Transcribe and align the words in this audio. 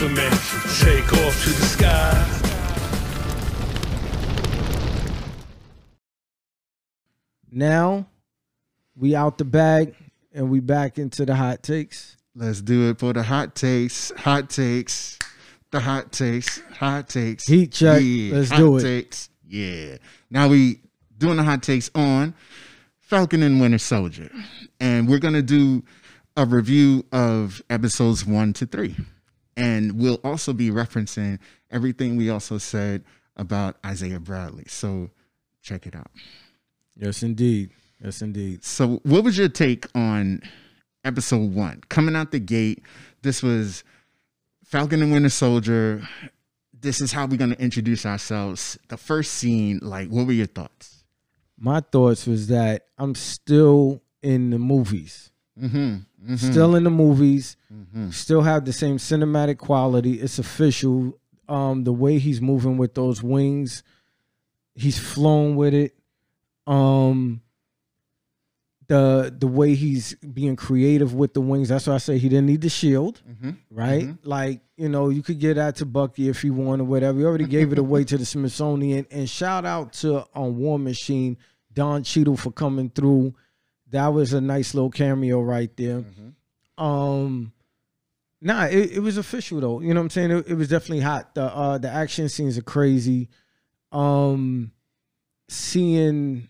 return 0.00 0.30
Superman. 0.30 0.30
Take 0.80 1.12
off 1.12 1.44
to 1.44 1.50
the 1.50 1.66
sky. 1.66 2.36
Now 7.52 8.06
we 8.96 9.14
out 9.14 9.38
the 9.38 9.44
bag 9.44 9.94
and 10.32 10.50
we 10.50 10.60
back 10.60 10.98
into 10.98 11.26
the 11.26 11.34
hot 11.34 11.62
takes. 11.62 12.16
Let's 12.34 12.62
do 12.62 12.90
it 12.90 12.98
for 12.98 13.12
the 13.12 13.22
hot 13.22 13.54
takes. 13.54 14.12
Hot 14.18 14.48
takes. 14.48 15.18
The 15.72 15.80
hot 15.80 16.12
takes. 16.12 16.60
Hot 16.78 17.08
takes. 17.08 17.46
Heat 17.46 17.72
check. 17.72 18.00
Yeah. 18.02 18.36
Let's 18.36 18.50
hot 18.50 18.58
do 18.58 18.76
it. 18.78 18.82
Takes. 18.82 19.30
Yeah. 19.46 19.96
Now 20.30 20.48
we 20.48 20.80
doing 21.18 21.36
the 21.36 21.42
hot 21.42 21.62
takes 21.62 21.90
on 21.94 22.34
Falcon 23.00 23.42
and 23.42 23.60
Winter 23.60 23.78
Soldier, 23.78 24.30
and 24.78 25.08
we're 25.08 25.18
gonna 25.18 25.42
do 25.42 25.82
a 26.36 26.46
review 26.46 27.04
of 27.10 27.60
episodes 27.68 28.24
one 28.24 28.52
to 28.54 28.66
three, 28.66 28.96
and 29.56 29.98
we'll 29.98 30.20
also 30.24 30.52
be 30.52 30.70
referencing 30.70 31.38
everything 31.70 32.16
we 32.16 32.30
also 32.30 32.58
said 32.58 33.04
about 33.36 33.76
Isaiah 33.84 34.20
Bradley. 34.20 34.64
So 34.68 35.10
check 35.62 35.86
it 35.86 35.94
out. 35.94 36.10
Yes, 36.96 37.22
indeed. 37.22 37.70
Yes, 38.02 38.22
indeed. 38.22 38.64
So, 38.64 39.00
what 39.02 39.24
was 39.24 39.36
your 39.36 39.48
take 39.48 39.86
on 39.94 40.42
episode 41.04 41.52
one? 41.54 41.82
Coming 41.88 42.16
out 42.16 42.30
the 42.30 42.38
gate, 42.38 42.82
this 43.22 43.42
was 43.42 43.84
Falcon 44.64 45.02
and 45.02 45.12
Winter 45.12 45.28
Soldier. 45.28 46.02
This 46.78 47.00
is 47.02 47.12
how 47.12 47.26
we're 47.26 47.36
going 47.36 47.54
to 47.54 47.60
introduce 47.60 48.06
ourselves. 48.06 48.78
The 48.88 48.96
first 48.96 49.32
scene, 49.32 49.80
like, 49.82 50.08
what 50.08 50.26
were 50.26 50.32
your 50.32 50.46
thoughts? 50.46 51.04
My 51.58 51.80
thoughts 51.80 52.26
was 52.26 52.48
that 52.48 52.86
I'm 52.96 53.14
still 53.14 54.02
in 54.22 54.48
the 54.48 54.58
movies. 54.58 55.30
Mm-hmm. 55.60 56.36
Still 56.36 56.74
in 56.76 56.84
the 56.84 56.90
movies. 56.90 57.56
Still 58.10 58.42
have 58.42 58.64
the 58.64 58.72
same 58.72 58.98
cinematic 58.98 59.58
quality. 59.58 60.14
It's 60.20 60.38
official. 60.38 61.18
Um, 61.48 61.84
the 61.84 61.92
way 61.92 62.18
he's 62.18 62.40
moving 62.40 62.76
with 62.78 62.94
those 62.94 63.22
wings, 63.22 63.82
he's 64.74 64.98
flown 64.98 65.56
with 65.56 65.74
it. 65.74 65.94
Um, 66.66 67.42
the 68.86 69.34
the 69.36 69.46
way 69.46 69.74
he's 69.74 70.14
being 70.16 70.56
creative 70.56 71.14
with 71.14 71.32
the 71.32 71.40
wings. 71.40 71.68
That's 71.68 71.86
why 71.86 71.94
I 71.94 71.98
say 71.98 72.18
he 72.18 72.28
didn't 72.28 72.46
need 72.46 72.60
the 72.60 72.68
shield, 72.68 73.22
right? 73.70 74.02
Like 74.24 74.60
you 74.76 74.88
know, 74.88 75.08
you 75.10 75.22
could 75.22 75.38
get 75.38 75.54
that 75.54 75.76
to 75.76 75.86
Bucky 75.86 76.28
if 76.28 76.42
he 76.42 76.50
wanted, 76.50 76.84
whatever. 76.84 77.18
He 77.18 77.24
already 77.24 77.46
gave 77.46 77.72
it 77.72 77.78
away 77.86 78.02
to 78.04 78.18
the 78.18 78.24
Smithsonian. 78.24 79.06
And 79.10 79.28
shout 79.30 79.64
out 79.64 79.92
to 79.94 80.24
um, 80.34 80.56
War 80.58 80.76
Machine 80.78 81.36
Don 81.72 82.02
Cheadle 82.02 82.36
for 82.36 82.50
coming 82.50 82.90
through. 82.90 83.32
That 83.90 84.08
was 84.08 84.32
a 84.32 84.40
nice 84.40 84.74
little 84.74 84.90
cameo 84.90 85.40
right 85.40 85.74
there. 85.76 86.04
Um, 86.78 87.52
nah, 88.40 88.66
it, 88.66 88.92
it 88.92 89.00
was 89.00 89.16
official 89.18 89.60
though. 89.60 89.80
You 89.80 89.92
know 89.94 90.00
what 90.00 90.04
I'm 90.04 90.10
saying? 90.10 90.30
It, 90.30 90.48
it 90.48 90.54
was 90.54 90.68
definitely 90.68 91.00
hot. 91.00 91.34
The 91.34 91.44
uh, 91.44 91.78
the 91.78 91.90
action 91.90 92.28
scenes 92.28 92.56
are 92.56 92.62
crazy. 92.62 93.28
Um, 93.92 94.72
seeing 95.48 96.48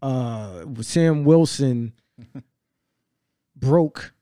uh 0.00 0.64
Sam 0.80 1.24
Wilson 1.24 1.92
broke. 3.56 4.14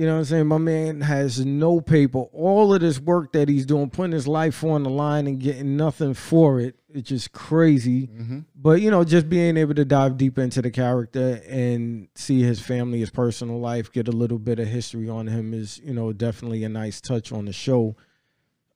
You 0.00 0.06
know 0.06 0.14
what 0.14 0.18
I'm 0.20 0.24
saying? 0.24 0.46
My 0.46 0.56
man 0.56 1.02
has 1.02 1.44
no 1.44 1.82
paper. 1.82 2.20
All 2.32 2.72
of 2.72 2.80
this 2.80 2.98
work 2.98 3.34
that 3.34 3.50
he's 3.50 3.66
doing, 3.66 3.90
putting 3.90 4.12
his 4.12 4.26
life 4.26 4.64
on 4.64 4.82
the 4.82 4.88
line 4.88 5.26
and 5.26 5.38
getting 5.38 5.76
nothing 5.76 6.14
for 6.14 6.58
it, 6.58 6.76
it's 6.94 7.10
just 7.10 7.32
crazy. 7.32 8.08
But 8.54 8.80
you 8.80 8.90
know, 8.90 9.04
just 9.04 9.28
being 9.28 9.58
able 9.58 9.74
to 9.74 9.84
dive 9.84 10.16
deep 10.16 10.38
into 10.38 10.62
the 10.62 10.70
character 10.70 11.42
and 11.46 12.08
see 12.14 12.40
his 12.40 12.60
family, 12.60 13.00
his 13.00 13.10
personal 13.10 13.60
life, 13.60 13.92
get 13.92 14.08
a 14.08 14.10
little 14.10 14.38
bit 14.38 14.58
of 14.58 14.68
history 14.68 15.10
on 15.10 15.26
him 15.26 15.52
is, 15.52 15.82
you 15.84 15.92
know, 15.92 16.14
definitely 16.14 16.64
a 16.64 16.70
nice 16.70 17.02
touch 17.02 17.30
on 17.30 17.44
the 17.44 17.52
show. 17.52 17.94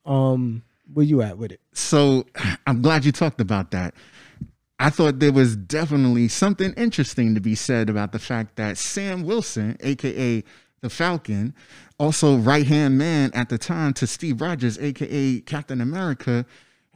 Um, 0.04 0.62
where 0.92 1.06
you 1.06 1.22
at 1.22 1.38
with 1.38 1.52
it? 1.52 1.62
So, 1.72 2.26
I'm 2.66 2.82
glad 2.82 3.06
you 3.06 3.12
talked 3.12 3.40
about 3.40 3.70
that. 3.70 3.94
I 4.78 4.90
thought 4.90 5.20
there 5.20 5.32
was 5.32 5.56
definitely 5.56 6.28
something 6.28 6.74
interesting 6.74 7.34
to 7.34 7.40
be 7.40 7.54
said 7.54 7.88
about 7.88 8.12
the 8.12 8.18
fact 8.18 8.56
that 8.56 8.76
Sam 8.76 9.22
Wilson, 9.22 9.78
aka 9.80 10.44
the 10.84 10.90
Falcon, 10.90 11.54
also 11.98 12.36
right 12.36 12.66
hand 12.66 12.98
man 12.98 13.30
at 13.32 13.48
the 13.48 13.56
time 13.56 13.94
to 13.94 14.06
Steve 14.06 14.42
Rogers, 14.42 14.78
aka 14.78 15.40
Captain 15.40 15.80
America, 15.80 16.44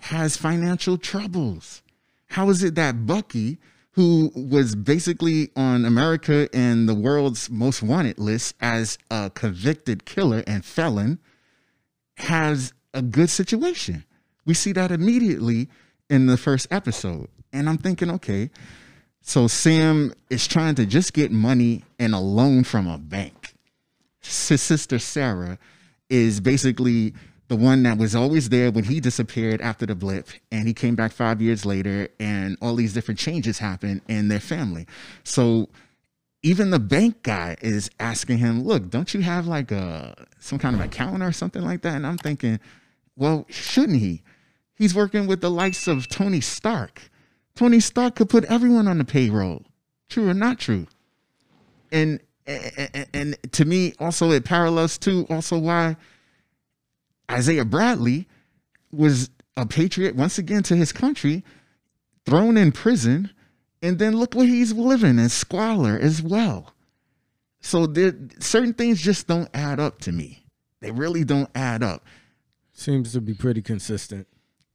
has 0.00 0.36
financial 0.36 0.98
troubles. 0.98 1.82
How 2.26 2.50
is 2.50 2.62
it 2.62 2.74
that 2.74 3.06
Bucky, 3.06 3.56
who 3.92 4.30
was 4.34 4.76
basically 4.76 5.48
on 5.56 5.86
America 5.86 6.50
and 6.52 6.86
the 6.86 6.94
world's 6.94 7.48
most 7.48 7.82
wanted 7.82 8.18
list 8.18 8.56
as 8.60 8.98
a 9.10 9.30
convicted 9.30 10.04
killer 10.04 10.44
and 10.46 10.66
felon, 10.66 11.18
has 12.18 12.74
a 12.92 13.00
good 13.00 13.30
situation? 13.30 14.04
We 14.44 14.52
see 14.52 14.72
that 14.72 14.92
immediately 14.92 15.70
in 16.10 16.26
the 16.26 16.36
first 16.36 16.66
episode. 16.70 17.28
And 17.54 17.70
I'm 17.70 17.78
thinking, 17.78 18.10
okay, 18.10 18.50
so 19.22 19.46
Sam 19.46 20.12
is 20.28 20.46
trying 20.46 20.74
to 20.74 20.84
just 20.84 21.14
get 21.14 21.32
money 21.32 21.84
and 21.98 22.14
a 22.14 22.18
loan 22.18 22.64
from 22.64 22.86
a 22.86 22.98
bank. 22.98 23.54
His 24.28 24.62
sister 24.62 24.98
Sarah 24.98 25.58
is 26.10 26.40
basically 26.40 27.14
the 27.48 27.56
one 27.56 27.82
that 27.84 27.96
was 27.96 28.14
always 28.14 28.50
there 28.50 28.70
when 28.70 28.84
he 28.84 29.00
disappeared 29.00 29.60
after 29.62 29.86
the 29.86 29.94
blip 29.94 30.28
and 30.52 30.68
he 30.68 30.74
came 30.74 30.94
back 30.94 31.12
five 31.12 31.40
years 31.40 31.64
later 31.64 32.08
and 32.20 32.58
all 32.60 32.74
these 32.74 32.92
different 32.92 33.18
changes 33.18 33.58
happened 33.58 34.02
in 34.06 34.28
their 34.28 34.40
family. 34.40 34.86
So 35.24 35.68
even 36.42 36.70
the 36.70 36.78
bank 36.78 37.22
guy 37.22 37.56
is 37.62 37.90
asking 37.98 38.38
him, 38.38 38.64
look, 38.64 38.90
don't 38.90 39.12
you 39.14 39.22
have 39.22 39.46
like 39.46 39.70
a 39.70 40.26
some 40.38 40.58
kind 40.58 40.76
of 40.76 40.82
account 40.82 41.22
or 41.22 41.32
something 41.32 41.62
like 41.62 41.82
that? 41.82 41.94
And 41.94 42.06
I'm 42.06 42.18
thinking, 42.18 42.60
well, 43.16 43.46
shouldn't 43.48 43.98
he? 43.98 44.22
He's 44.74 44.94
working 44.94 45.26
with 45.26 45.40
the 45.40 45.50
likes 45.50 45.88
of 45.88 46.06
Tony 46.06 46.40
Stark. 46.40 47.10
Tony 47.56 47.80
Stark 47.80 48.14
could 48.14 48.28
put 48.28 48.44
everyone 48.44 48.86
on 48.86 48.98
the 48.98 49.04
payroll. 49.04 49.64
True 50.08 50.28
or 50.28 50.34
not 50.34 50.58
true? 50.58 50.86
And 51.90 52.20
and, 52.48 53.06
and 53.12 53.52
to 53.52 53.64
me, 53.64 53.92
also 53.98 54.30
it 54.30 54.44
parallels 54.44 54.98
to 54.98 55.26
also 55.28 55.58
why 55.58 55.96
Isaiah 57.30 57.64
Bradley 57.64 58.26
was 58.90 59.30
a 59.56 59.66
patriot 59.66 60.16
once 60.16 60.38
again 60.38 60.62
to 60.64 60.76
his 60.76 60.92
country, 60.92 61.44
thrown 62.24 62.56
in 62.56 62.72
prison, 62.72 63.30
and 63.82 63.98
then 63.98 64.16
look 64.16 64.34
where 64.34 64.46
he's 64.46 64.72
living 64.72 65.18
in 65.18 65.28
squalor 65.28 65.98
as 65.98 66.22
well. 66.22 66.72
So 67.60 67.86
there 67.86 68.14
certain 68.38 68.72
things 68.72 69.00
just 69.00 69.26
don't 69.26 69.50
add 69.52 69.78
up 69.78 70.00
to 70.02 70.12
me. 70.12 70.46
They 70.80 70.90
really 70.90 71.24
don't 71.24 71.50
add 71.54 71.82
up. 71.82 72.06
Seems 72.72 73.12
to 73.12 73.20
be 73.20 73.34
pretty 73.34 73.62
consistent. 73.62 74.26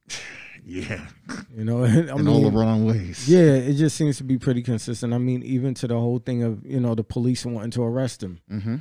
Yeah, 0.66 1.06
You 1.54 1.64
know, 1.64 1.84
I 1.84 1.88
in 1.88 2.28
all 2.28 2.42
the 2.42 2.50
wrong 2.50 2.86
ways. 2.86 3.28
Yeah, 3.28 3.40
it 3.40 3.74
just 3.74 3.96
seems 3.96 4.16
to 4.18 4.24
be 4.24 4.38
pretty 4.38 4.62
consistent. 4.62 5.12
I 5.12 5.18
mean, 5.18 5.42
even 5.42 5.74
to 5.74 5.86
the 5.86 5.98
whole 5.98 6.18
thing 6.18 6.42
of 6.42 6.64
you 6.64 6.80
know 6.80 6.94
the 6.94 7.04
police 7.04 7.44
wanting 7.44 7.70
to 7.72 7.82
arrest 7.82 8.22
him. 8.22 8.40
Mm-hmm. 8.50 8.76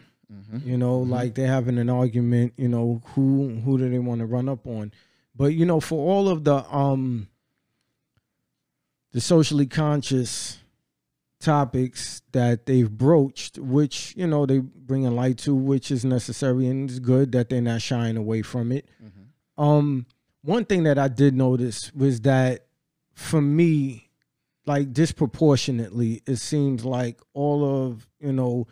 You 0.65 0.77
know, 0.77 0.97
like 0.99 1.35
they're 1.35 1.47
having 1.47 1.77
an 1.77 1.89
argument. 1.89 2.53
You 2.57 2.69
know, 2.69 3.01
who 3.13 3.49
who 3.63 3.77
do 3.77 3.89
they 3.89 3.99
want 3.99 4.19
to 4.19 4.25
run 4.25 4.49
up 4.49 4.65
on? 4.65 4.91
But 5.35 5.53
you 5.53 5.65
know, 5.65 5.79
for 5.79 6.09
all 6.09 6.29
of 6.29 6.43
the 6.43 6.63
um 6.73 7.27
the 9.11 9.21
socially 9.21 9.67
conscious 9.67 10.59
topics 11.39 12.21
that 12.31 12.65
they've 12.65 12.89
broached, 12.89 13.57
which 13.59 14.13
you 14.15 14.25
know 14.25 14.45
they 14.45 14.59
bring 14.59 15.05
a 15.05 15.11
light 15.11 15.37
to, 15.39 15.53
which 15.53 15.91
is 15.91 16.05
necessary 16.05 16.67
and 16.67 16.89
it's 16.89 16.99
good 16.99 17.31
that 17.33 17.49
they're 17.49 17.61
not 17.61 17.81
shying 17.81 18.17
away 18.17 18.41
from 18.41 18.71
it. 18.71 18.87
Um, 19.57 20.07
one 20.43 20.65
thing 20.65 20.83
that 20.83 20.99
I 20.99 21.07
did 21.07 21.33
notice 21.33 21.91
was 21.93 22.21
that 22.21 22.65
for 23.13 23.41
me, 23.41 24.09
like 24.65 24.93
disproportionately, 24.93 26.21
it 26.27 26.37
seems 26.37 26.85
like 26.85 27.19
all 27.33 27.87
of 27.87 28.07
you 28.19 28.33
know 28.33 28.67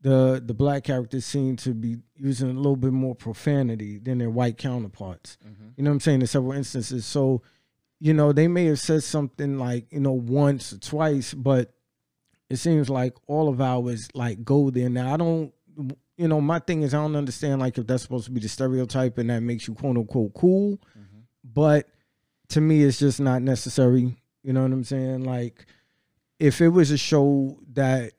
the 0.00 0.42
the 0.44 0.54
black 0.54 0.84
characters 0.84 1.24
seem 1.24 1.56
to 1.56 1.74
be 1.74 1.96
using 2.16 2.50
a 2.50 2.54
little 2.54 2.76
bit 2.76 2.92
more 2.92 3.14
profanity 3.14 3.98
than 3.98 4.18
their 4.18 4.30
white 4.30 4.58
counterparts. 4.58 5.38
Mm-hmm. 5.46 5.68
You 5.76 5.84
know 5.84 5.90
what 5.90 5.94
I'm 5.94 6.00
saying? 6.00 6.20
In 6.20 6.26
several 6.26 6.52
instances, 6.52 7.04
so 7.04 7.42
you 7.98 8.14
know 8.14 8.32
they 8.32 8.48
may 8.48 8.66
have 8.66 8.80
said 8.80 9.02
something 9.02 9.58
like 9.58 9.86
you 9.90 10.00
know 10.00 10.12
once 10.12 10.72
or 10.72 10.78
twice, 10.78 11.34
but 11.34 11.74
it 12.48 12.56
seems 12.56 12.88
like 12.88 13.14
all 13.26 13.48
of 13.48 13.60
ours 13.60 14.08
like 14.14 14.44
go 14.44 14.70
there. 14.70 14.88
Now 14.88 15.12
I 15.12 15.16
don't, 15.16 15.52
you 16.18 16.26
know, 16.28 16.40
my 16.40 16.58
thing 16.58 16.82
is 16.82 16.92
I 16.92 16.98
don't 16.98 17.16
understand 17.16 17.60
like 17.60 17.78
if 17.78 17.86
that's 17.86 18.02
supposed 18.02 18.26
to 18.26 18.32
be 18.32 18.40
the 18.40 18.48
stereotype 18.48 19.16
and 19.18 19.30
that 19.30 19.40
makes 19.40 19.66
you 19.68 19.74
quote 19.74 19.96
unquote 19.96 20.34
cool, 20.34 20.78
but 21.44 21.88
to 22.48 22.60
me 22.60 22.82
it's 22.82 22.98
just 22.98 23.20
not 23.20 23.40
necessary. 23.40 24.16
You 24.42 24.52
know 24.52 24.62
what 24.62 24.72
I'm 24.72 24.84
saying? 24.84 25.24
Like 25.24 25.64
if 26.40 26.60
it 26.60 26.68
was 26.68 26.90
a 26.90 26.98
show 26.98 27.58
that 27.72 28.12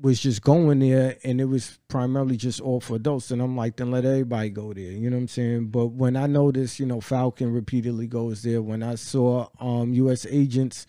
was 0.00 0.20
just 0.20 0.42
going 0.42 0.78
there 0.80 1.16
and 1.24 1.40
it 1.40 1.46
was 1.46 1.78
primarily 1.88 2.36
just 2.36 2.60
all 2.60 2.80
for 2.80 2.96
adults, 2.96 3.28
then 3.28 3.40
I'm 3.40 3.56
like, 3.56 3.76
then 3.76 3.90
let 3.90 4.04
everybody 4.04 4.50
go 4.50 4.72
there. 4.74 4.84
You 4.84 5.08
know 5.10 5.16
what 5.16 5.22
I'm 5.22 5.28
saying? 5.28 5.66
But 5.68 5.88
when 5.88 6.16
I 6.16 6.26
noticed, 6.26 6.78
you 6.80 6.86
know, 6.86 7.00
Falcon 7.00 7.52
repeatedly 7.52 8.06
goes 8.06 8.42
there. 8.42 8.62
When 8.62 8.82
I 8.82 8.94
saw 8.94 9.48
um 9.60 9.92
US 9.92 10.26
agents 10.28 10.86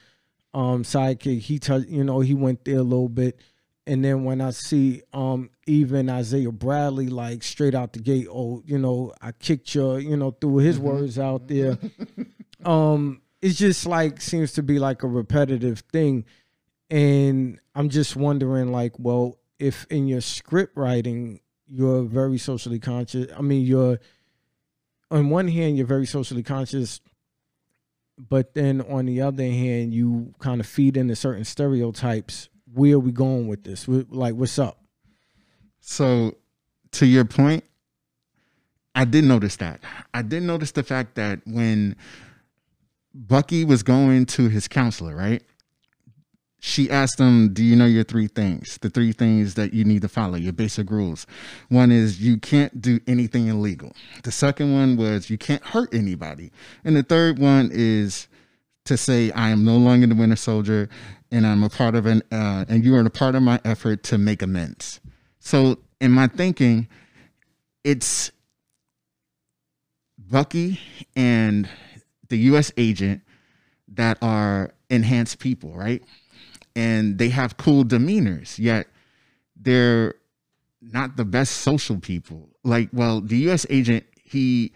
um 0.53 0.83
sidekick, 0.83 1.39
he 1.39 1.59
touched, 1.59 1.89
you 1.89 2.05
know, 2.05 2.21
he 2.21 2.33
went 2.33 2.63
there 2.63 2.79
a 2.79 2.83
little 2.83 3.09
bit. 3.09 3.41
And 3.88 4.04
then 4.04 4.25
when 4.25 4.42
I 4.42 4.51
see 4.51 5.01
um 5.13 5.50
even 5.66 6.10
Isaiah 6.10 6.51
Bradley 6.51 7.07
like 7.07 7.42
straight 7.42 7.74
out 7.74 7.94
the 7.94 8.00
gate, 8.00 8.28
oh, 8.30 8.62
you 8.66 8.78
know, 8.78 9.13
I 9.22 9.31
kicked 9.31 9.74
your, 9.74 10.00
you 10.00 10.18
know, 10.18 10.31
threw 10.31 10.57
his 10.57 10.78
words 10.78 11.18
out 11.18 11.48
there. 11.48 11.78
um, 12.66 13.22
it's 13.42 13.57
just 13.57 13.86
like 13.86 14.22
seems 14.22 14.54
to 14.54 14.63
be 14.63 14.78
like 14.78 15.04
a 15.04 15.07
repetitive 15.07 15.80
thing. 15.92 16.25
And 16.89 17.60
I'm 17.75 17.89
just 17.89 18.16
wondering, 18.16 18.72
like, 18.72 18.94
well, 18.98 19.39
if 19.60 19.86
in 19.89 20.07
your 20.07 20.22
script 20.22 20.78
writing 20.78 21.39
you're 21.66 22.04
very 22.04 22.38
socially 22.38 22.80
conscious, 22.80 23.31
I 23.36 23.42
mean, 23.42 23.66
you're 23.66 24.00
on 25.10 25.30
one 25.30 25.48
hand 25.48 25.78
you're 25.78 25.88
very 25.88 26.06
socially 26.06 26.44
conscious, 26.44 27.00
but 28.18 28.54
then 28.54 28.81
on 28.81 29.06
the 29.06 29.22
other 29.22 29.44
hand 29.44 29.94
you 29.94 30.34
kind 30.39 30.60
of 30.60 30.68
feed 30.68 30.98
into 30.98 31.16
certain 31.16 31.45
stereotypes. 31.45 32.50
Where 32.73 32.95
are 32.95 32.99
we 32.99 33.11
going 33.11 33.47
with 33.47 33.63
this? 33.63 33.85
Wh- 33.85 34.11
Like, 34.11 34.35
what's 34.35 34.59
up? 34.59 34.79
So, 35.79 36.35
to 36.93 37.05
your 37.05 37.25
point, 37.25 37.63
I 38.95 39.05
did 39.05 39.23
notice 39.23 39.55
that. 39.57 39.79
I 40.13 40.21
did 40.21 40.43
notice 40.43 40.71
the 40.71 40.83
fact 40.83 41.15
that 41.15 41.39
when 41.45 41.95
Bucky 43.13 43.63
was 43.63 43.83
going 43.83 44.25
to 44.27 44.49
his 44.49 44.67
counselor, 44.67 45.15
right? 45.15 45.43
She 46.59 46.89
asked 46.89 47.19
him, 47.19 47.53
Do 47.53 47.63
you 47.63 47.75
know 47.75 47.85
your 47.85 48.03
three 48.03 48.27
things? 48.27 48.79
The 48.81 48.89
three 48.89 49.11
things 49.11 49.53
that 49.53 49.73
you 49.73 49.83
need 49.85 50.01
to 50.01 50.07
follow, 50.09 50.35
your 50.37 50.53
basic 50.53 50.89
rules. 50.89 51.27
One 51.69 51.91
is 51.91 52.19
you 52.19 52.37
can't 52.37 52.81
do 52.81 52.99
anything 53.07 53.47
illegal. 53.47 53.93
The 54.23 54.31
second 54.31 54.73
one 54.73 54.97
was 54.97 55.29
you 55.29 55.37
can't 55.37 55.63
hurt 55.63 55.93
anybody. 55.93 56.51
And 56.83 56.95
the 56.95 57.03
third 57.03 57.37
one 57.37 57.69
is 57.71 58.27
to 58.88 58.98
say, 58.98 59.31
I 59.31 59.50
am 59.50 59.63
no 59.63 59.78
longer 59.78 60.07
the 60.07 60.16
Winter 60.16 60.36
Soldier 60.36 60.89
and 61.31 61.45
I'm 61.45 61.63
a 61.63 61.69
part 61.69 61.95
of 61.95 62.06
an, 62.06 62.24
uh, 62.31 62.66
and 62.68 62.84
you 62.84 62.95
are 62.95 63.01
a 63.01 63.10
part 63.10 63.36
of 63.36 63.44
my 63.44 63.60
effort 63.66 64.04
to 64.04 64.18
make 64.18 64.42
amends. 64.42 65.00
So, 65.39 65.80
in 66.00 66.12
my 66.12 66.28
thinking, 66.28 66.88
it's 67.84 68.31
Bucky 70.18 70.80
and 71.16 71.68
the 72.30 72.38
U.S. 72.39 72.72
agent 72.78 73.22
that 73.89 74.18
are 74.22 74.72
enhanced 74.89 75.39
people, 75.39 75.74
right? 75.74 76.04
And 76.75 77.18
they 77.18 77.30
have 77.30 77.57
cool 77.57 77.84
demeanors, 77.84 78.60
yet 78.60 78.88
they're 79.56 80.16
not 80.81 81.18
the 81.18 81.25
best 81.25 81.57
social 81.57 82.00
people. 82.00 82.50
Like, 82.63 82.89
well, 82.94 83.22
the 83.22 83.38
U.S. 83.39 83.66
agent, 83.69 84.06
he 84.24 84.72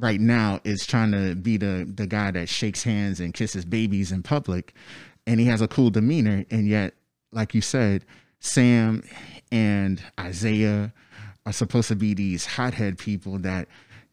right 0.00 0.20
now 0.20 0.60
is 0.64 0.86
trying 0.86 1.12
to 1.12 1.34
be 1.36 1.56
the 1.56 1.90
the 1.94 2.06
guy 2.06 2.30
that 2.32 2.48
shakes 2.48 2.82
hands 2.82 3.20
and 3.20 3.32
kisses 3.34 3.64
babies 3.64 4.10
in 4.10 4.22
public, 4.22 4.74
and 5.26 5.38
he 5.38 5.46
has 5.46 5.60
a 5.60 5.68
cool 5.68 5.90
demeanor, 5.90 6.44
and 6.50 6.66
yet, 6.66 6.94
like 7.32 7.54
you 7.54 7.60
said, 7.60 8.04
Sam 8.40 9.02
and 9.52 10.02
Isaiah 10.18 10.92
are 11.46 11.52
supposed 11.52 11.88
to 11.88 11.96
be 11.96 12.14
these 12.14 12.46
hothead 12.46 12.98
people 12.98 13.38
that 13.40 13.68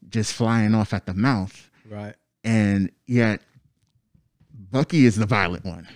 just 0.08 0.32
flying 0.32 0.74
off 0.74 0.92
at 0.94 1.06
the 1.06 1.14
mouth 1.14 1.70
Right. 1.88 2.14
and 2.44 2.90
yet 3.06 3.40
Bucky 4.70 5.06
is 5.06 5.16
the 5.16 5.26
violent 5.26 5.64
one, 5.64 5.88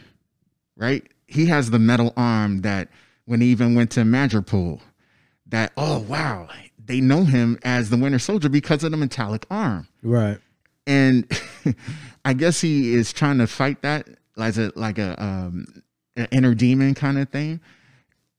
right? 0.77 1.07
He 1.27 1.47
has 1.47 1.71
the 1.71 1.79
metal 1.79 2.13
arm 2.17 2.63
that 2.63 2.89
when 3.27 3.41
he 3.41 3.49
even 3.49 3.75
went 3.75 3.91
to 3.93 4.01
Madripoor, 4.01 4.81
that 5.47 5.73
oh 5.77 5.99
wow, 6.01 6.49
they 6.85 7.01
know 7.01 7.25
him 7.25 7.59
as 7.65 7.91
the 7.91 7.97
Winter 7.97 8.19
Soldier 8.19 8.49
because 8.49 8.83
of 8.85 8.91
the 8.91 8.97
metallic 8.97 9.47
arm, 9.51 9.89
Right. 10.03 10.39
and 10.87 11.31
I 12.25 12.33
guess 12.35 12.61
he 12.61 12.95
is 12.95 13.13
trying 13.13 13.39
to 13.39 13.47
fight 13.47 13.83
that 13.83 14.09
as 14.39 14.59
a 14.59 14.73
like 14.77 14.99
a 14.99 15.21
um, 15.23 15.83
an 16.17 16.29
inner 16.31 16.55
demon 16.55 16.95
kind 16.95 17.19
of 17.19 17.29
thing, 17.29 17.61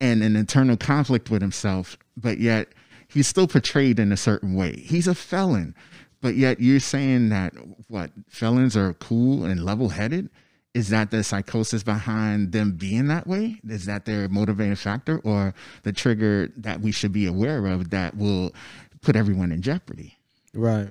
and 0.02 0.24
an 0.24 0.36
internal 0.36 0.78
conflict 0.78 1.30
with 1.30 1.42
himself, 1.42 1.98
but 2.18 2.40
yet 2.40 2.68
he's 3.08 3.28
still 3.28 3.48
portrayed 3.48 4.00
in 4.00 4.12
a 4.12 4.18
certain 4.18 4.56
way. 4.56 4.76
He's 4.78 5.08
a 5.08 5.16
felon, 5.16 5.76
but 6.22 6.36
yet 6.36 6.60
you're 6.60 6.80
saying 6.80 7.30
that 7.30 7.54
what 7.88 8.12
felons 8.30 8.76
are 8.76 8.94
cool 8.96 9.46
and 9.46 9.64
level 9.64 9.90
headed. 9.90 10.30
Is 10.74 10.90
that 10.90 11.12
the 11.12 11.24
psychosis 11.24 11.84
behind 11.84 12.52
them 12.52 12.72
being 12.72 13.08
that 13.08 13.28
way? 13.28 13.60
Is 13.68 13.86
that 13.86 14.06
their 14.06 14.28
motivating 14.28 14.76
factor 14.76 15.20
or 15.20 15.54
the 15.84 15.94
trigger 15.94 16.52
that 16.58 16.82
we 16.82 16.92
should 16.92 17.12
be 17.12 17.28
aware 17.28 17.66
of 17.68 17.92
that 17.92 18.18
will 18.18 18.54
put 19.02 19.16
everyone 19.16 19.52
in 19.52 19.62
jeopardy? 19.62 20.18
Right. 20.54 20.90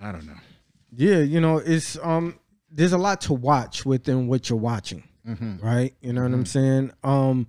I 0.00 0.12
don't 0.12 0.26
know. 0.26 0.38
Yeah, 0.96 1.18
you 1.18 1.40
know, 1.40 1.58
it's 1.58 1.98
um 2.02 2.38
there's 2.70 2.92
a 2.92 2.98
lot 2.98 3.20
to 3.22 3.34
watch 3.34 3.84
within 3.84 4.28
what 4.28 4.48
you're 4.48 4.58
watching. 4.58 5.02
Right? 5.62 5.94
You 6.00 6.14
know 6.14 6.22
what 6.22 6.32
I'm 6.32 6.46
saying? 6.46 6.92
Um 7.04 7.48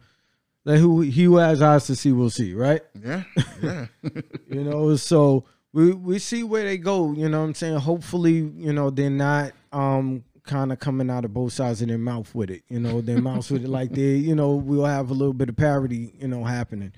like 0.66 0.80
who 0.80 1.00
he 1.02 1.24
who 1.24 1.38
has 1.38 1.62
eyes 1.62 1.88
to 1.88 1.96
see 1.96 2.12
will 2.12 2.30
see, 2.30 2.54
right? 2.54 2.82
Yeah, 3.02 3.24
yeah. 3.62 3.86
You 4.50 4.64
know, 4.64 4.96
so 4.98 5.46
we 5.72 5.94
we 5.94 6.20
see 6.20 6.44
where 6.44 6.64
they 6.64 6.78
go, 6.78 7.14
you 7.14 7.30
know 7.30 7.40
what 7.40 7.48
I'm 7.48 7.54
saying? 7.54 7.78
Hopefully, 7.78 8.34
you 8.34 8.74
know, 8.74 8.90
they're 8.90 9.10
not 9.10 9.54
um 9.72 10.24
kind 10.50 10.74
of 10.74 10.80
coming 10.80 11.10
out 11.10 11.24
of 11.26 11.34
both 11.34 11.54
sides 11.54 11.82
of 11.82 11.88
their 11.88 11.98
mouth 12.00 12.34
with 12.34 12.50
it. 12.50 12.64
You 12.68 12.80
know, 12.80 13.02
their 13.02 13.22
mouths 13.22 13.52
with 13.52 13.64
it 13.64 13.70
like 13.70 13.92
they, 13.92 14.16
you 14.16 14.34
know, 14.36 14.56
we'll 14.56 14.86
have 14.86 15.10
a 15.12 15.14
little 15.14 15.34
bit 15.34 15.48
of 15.50 15.56
parody, 15.56 16.14
you 16.20 16.28
know, 16.28 16.44
happening. 16.44 16.92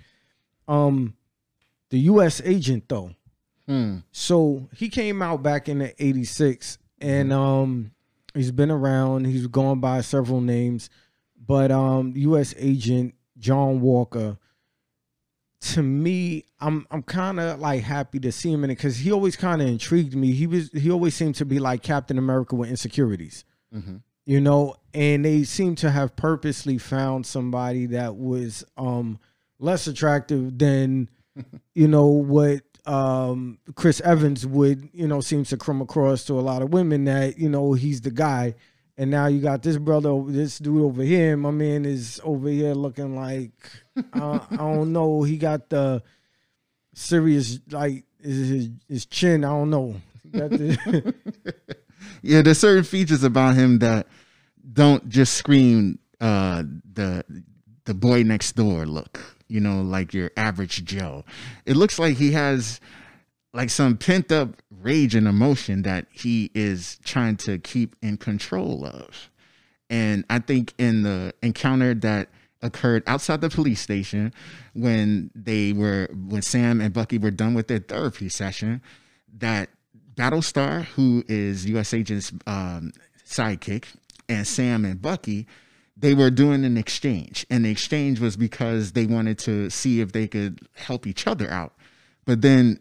Um 0.68 1.16
the 1.90 2.00
US 2.12 2.42
agent 2.46 2.86
though, 2.88 3.12
Hmm. 3.68 3.98
so 4.12 4.70
he 4.76 4.90
came 4.90 5.22
out 5.22 5.44
back 5.44 5.68
in 5.70 5.80
the 5.80 5.94
86 6.04 6.78
and 7.00 7.32
um 7.34 7.92
he's 8.34 8.52
been 8.52 8.72
around 8.72 9.26
he's 9.26 9.48
gone 9.48 9.80
by 9.80 10.02
several 10.02 10.42
names 10.42 10.90
but 11.46 11.72
um 11.72 12.14
us 12.16 12.54
agent 12.58 13.14
john 13.38 13.80
walker 13.82 14.38
to 15.62 15.84
me 15.84 16.44
i'm 16.60 16.88
i'm 16.90 17.04
kind 17.04 17.40
of 17.40 17.60
like 17.60 17.84
happy 17.84 18.20
to 18.20 18.32
see 18.32 18.52
him 18.52 18.64
in 18.64 18.72
it 18.72 18.76
because 18.76 18.98
he 18.98 19.12
always 19.12 19.36
kind 19.36 19.62
of 19.62 19.68
intrigued 19.68 20.16
me. 20.16 20.32
He 20.32 20.48
was 20.48 20.72
he 20.72 20.90
always 20.90 21.14
seemed 21.16 21.36
to 21.36 21.46
be 21.46 21.60
like 21.60 21.84
captain 21.84 22.18
america 22.18 22.56
with 22.56 22.70
insecurities. 22.70 23.46
Mhm. 23.74 24.02
you 24.26 24.42
know 24.42 24.76
and 24.94 25.24
they 25.24 25.44
seem 25.44 25.76
to 25.76 25.90
have 25.92 26.16
purposely 26.16 26.78
found 26.78 27.26
somebody 27.26 27.86
that 27.88 28.16
was 28.16 28.64
um 28.78 29.20
less 29.60 29.88
attractive 29.88 30.58
than 30.58 31.10
you 31.76 31.88
know 31.88 32.08
what 32.08 32.62
um 32.88 33.60
Chris 33.76 34.02
Evans 34.02 34.46
would 34.48 34.90
you 34.94 35.08
know 35.08 35.22
seems 35.22 35.50
to 35.50 35.58
come 35.58 35.82
across 35.82 36.26
to 36.26 36.34
a 36.40 36.42
lot 36.42 36.64
of 36.64 36.74
women 36.74 37.06
that 37.06 37.38
you 37.38 37.48
know 37.48 37.74
he's 37.74 38.02
the 38.02 38.10
guy 38.12 38.56
and 38.98 39.10
now 39.12 39.28
you 39.28 39.42
got 39.42 39.62
this 39.64 39.78
brother 39.78 40.22
this 40.28 40.60
dude 40.60 40.82
over 40.82 41.04
here 41.04 41.36
my 41.38 41.52
man 41.52 41.86
is 41.86 42.20
over 42.24 42.50
here 42.50 42.74
looking 42.74 43.16
like 43.16 43.52
uh, 44.14 44.40
I 44.52 44.56
don't 44.58 44.92
know 44.94 45.24
he 45.24 45.38
got 45.38 45.70
the 45.70 46.04
serious 46.94 47.60
like 47.70 48.04
his 48.22 48.70
his, 48.88 49.06
chin 49.06 49.44
I 49.44 49.50
don't 49.50 49.70
know 49.70 49.96
the- 50.24 51.14
yeah, 52.22 52.42
there's 52.42 52.60
certain 52.60 52.84
features 52.84 53.24
about 53.24 53.56
him 53.56 53.80
that 53.80 54.08
don't 54.74 55.10
just 55.10 55.34
scream 55.36 56.00
uh, 56.20 56.64
the 56.94 57.24
the 57.86 57.94
boy 57.94 58.24
next 58.24 58.54
door 58.56 58.86
look. 58.86 59.20
You 59.48 59.60
know, 59.60 59.82
like 59.82 60.14
your 60.14 60.32
average 60.38 60.86
Joe. 60.86 61.26
It 61.66 61.76
looks 61.76 62.00
like 62.00 62.16
he 62.16 62.32
has 62.32 62.80
like 63.54 63.70
some 63.70 63.98
pent 63.98 64.32
up 64.32 64.62
rage 64.70 65.16
and 65.16 65.28
emotion 65.28 65.82
that 65.84 66.08
he 66.12 66.50
is 66.54 67.00
trying 67.04 67.38
to 67.38 67.60
keep 67.60 67.96
in 68.02 68.18
control 68.18 68.86
of. 68.86 69.30
And 69.90 70.24
I 70.30 70.40
think 70.40 70.74
in 70.78 71.04
the 71.04 71.34
encounter 71.42 71.94
that 71.96 72.30
occurred 72.62 73.04
outside 73.08 73.42
the 73.42 73.50
police 73.50 73.82
station 73.82 74.34
when 74.74 75.32
they 75.36 75.74
were 75.74 76.08
when 76.14 76.42
Sam 76.42 76.80
and 76.80 76.94
Bucky 76.94 77.18
were 77.18 77.32
done 77.32 77.54
with 77.54 77.68
their 77.68 77.80
therapy 77.80 78.30
session, 78.30 78.82
that 79.38 79.70
Battlestar, 80.16 80.84
who 80.84 81.24
is 81.28 81.66
U.S. 81.68 81.94
Agent's 81.94 82.32
um, 82.48 82.94
sidekick, 83.26 83.86
and 84.30 84.48
Sam 84.48 84.86
and 84.86 85.02
Bucky, 85.02 85.48
they 85.98 86.14
were 86.14 86.30
doing 86.30 86.64
an 86.64 86.78
exchange, 86.78 87.46
and 87.50 87.66
the 87.66 87.72
exchange 87.72 88.20
was 88.20 88.38
because 88.38 88.94
they 88.94 89.06
wanted 89.06 89.38
to 89.40 89.70
see 89.70 90.00
if 90.00 90.14
they 90.14 90.28
could 90.28 90.60
help 90.74 91.06
each 91.06 91.28
other 91.28 91.50
out. 91.52 91.74
But 92.26 92.42
then 92.42 92.80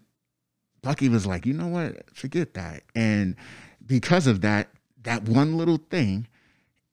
Bucky 0.82 1.08
was 1.08 1.26
like, 1.26 1.46
you 1.46 1.52
know 1.52 1.66
what? 1.68 2.14
Forget 2.14 2.54
that. 2.54 2.82
And 2.94 3.36
because 3.84 4.26
of 4.26 4.40
that, 4.42 4.68
that 5.02 5.24
one 5.28 5.56
little 5.56 5.78
thing, 5.90 6.26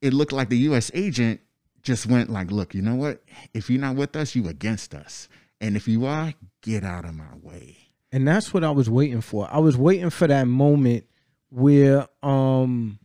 it 0.01 0.13
looked 0.13 0.33
like 0.33 0.49
the 0.49 0.57
US 0.69 0.91
agent 0.93 1.41
just 1.83 2.05
went 2.05 2.29
like, 2.29 2.51
look, 2.51 2.73
you 2.75 2.81
know 2.81 2.95
what? 2.95 3.23
If 3.53 3.69
you're 3.69 3.79
not 3.81 3.95
with 3.95 4.15
us, 4.15 4.35
you 4.35 4.47
against 4.47 4.93
us. 4.93 5.29
And 5.61 5.75
if 5.75 5.87
you 5.87 6.05
are, 6.05 6.33
get 6.61 6.83
out 6.83 7.05
of 7.05 7.15
my 7.15 7.35
way. 7.41 7.77
and 8.11 8.27
that's 8.27 8.53
what 8.53 8.63
I 8.63 8.71
was 8.71 8.89
waiting 8.89 9.21
for. 9.21 9.47
I 9.51 9.57
was 9.59 9.75
waiting 9.77 10.09
for 10.09 10.27
that 10.27 10.47
moment 10.47 11.05
where 11.49 12.07
um 12.23 12.99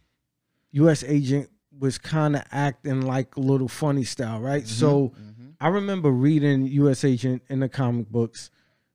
US 0.73 1.03
agent 1.05 1.49
was 1.79 1.99
kind 1.99 2.37
of 2.37 2.43
acting 2.53 3.03
like 3.03 3.37
a 3.37 3.41
little 3.41 3.69
funny 3.69 4.05
style, 4.05 4.41
right? 4.41 4.67
So 4.67 5.13
I 5.61 5.69
remember 5.69 6.11
reading 6.11 6.67
US 6.67 7.05
agent 7.05 7.43
in 7.49 7.61
the 7.61 7.69
comic 7.69 8.09
books 8.11 8.51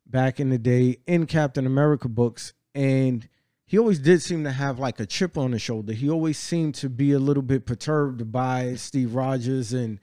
back 0.10 0.40
in 0.40 0.50
the 0.50 0.58
day 0.58 0.98
in 1.06 1.26
Captain 1.26 1.66
America 1.66 2.08
books 2.08 2.54
and 2.74 3.28
he 3.66 3.78
always 3.78 4.00
did 4.00 4.22
seem 4.22 4.46
to 4.46 4.52
have 4.52 4.80
like 4.80 5.00
a 5.00 5.06
chip 5.06 5.38
on 5.38 5.52
his 5.52 5.62
shoulder. 5.62 5.92
He 5.92 6.10
always 6.10 6.38
seemed 6.38 6.76
to 6.76 6.90
be 6.90 7.12
a 7.12 7.20
little 7.20 7.44
bit 7.44 7.66
perturbed 7.66 8.32
by 8.32 8.76
Steve 8.76 9.14
Rogers 9.14 9.74
and 9.74 10.00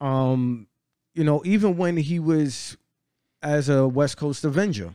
um 0.00 0.66
you 1.14 1.24
know, 1.24 1.42
even 1.44 1.76
when 1.76 1.96
he 1.96 2.20
was 2.20 2.76
as 3.42 3.68
a 3.68 3.88
West 3.88 4.16
Coast 4.18 4.44
Avenger, 4.44 4.94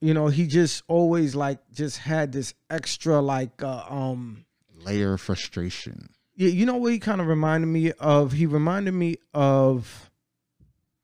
you 0.00 0.14
know, 0.14 0.28
he 0.28 0.46
just 0.46 0.82
always 0.88 1.34
like 1.34 1.58
just 1.72 1.98
had 1.98 2.32
this 2.32 2.54
extra 2.70 3.20
like 3.20 3.62
uh, 3.62 3.84
um 3.88 4.44
Layer 4.84 5.14
of 5.14 5.20
frustration. 5.20 6.08
yeah, 6.34 6.48
you 6.48 6.66
know 6.66 6.76
what 6.76 6.92
he 6.92 6.98
kind 6.98 7.20
of 7.20 7.26
reminded 7.28 7.68
me 7.68 7.92
of? 7.92 8.32
He 8.32 8.46
reminded 8.46 8.94
me 8.94 9.16
of 9.32 10.10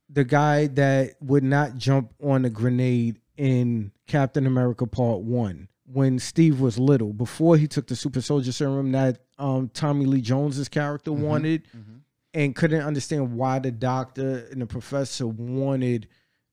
the 0.08 0.24
guy 0.24 0.66
that 0.68 1.16
would 1.20 1.44
not 1.44 1.76
jump 1.76 2.12
on 2.22 2.44
a 2.44 2.50
grenade 2.50 3.20
in 3.36 3.92
Captain 4.06 4.46
America 4.46 4.86
Part 4.86 5.20
One 5.20 5.68
when 5.90 6.18
Steve 6.18 6.60
was 6.60 6.78
little, 6.78 7.12
before 7.12 7.56
he 7.56 7.66
took 7.66 7.86
the 7.86 7.96
super 7.96 8.20
soldier 8.20 8.52
serum 8.52 8.92
that 8.92 9.20
um, 9.38 9.70
Tommy 9.72 10.04
Lee 10.04 10.20
Jones's 10.20 10.68
character 10.68 11.10
mm-hmm. 11.10 11.22
wanted 11.22 11.64
mm-hmm. 11.68 11.96
and 12.34 12.54
couldn't 12.54 12.82
understand 12.82 13.32
why 13.34 13.58
the 13.58 13.70
doctor 13.70 14.46
and 14.50 14.60
the 14.60 14.66
professor 14.66 15.26
wanted 15.26 16.08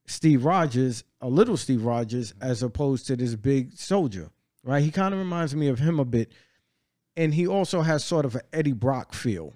Steve 0.06 0.44
Rogers, 0.44 1.04
a 1.20 1.28
little 1.28 1.56
Steve 1.56 1.84
Rogers, 1.84 2.32
mm-hmm. 2.32 2.50
as 2.50 2.62
opposed 2.62 3.06
to 3.08 3.16
this 3.16 3.34
big 3.34 3.76
soldier, 3.76 4.30
right? 4.64 4.82
He 4.82 4.90
kind 4.90 5.12
of 5.12 5.20
reminds 5.20 5.54
me 5.54 5.68
of 5.68 5.78
him 5.78 6.00
a 6.00 6.04
bit. 6.04 6.32
And 7.18 7.32
he 7.32 7.46
also 7.46 7.80
has 7.80 8.04
sort 8.04 8.26
of 8.26 8.34
an 8.34 8.42
Eddie 8.52 8.72
Brock 8.72 9.14
feel. 9.14 9.54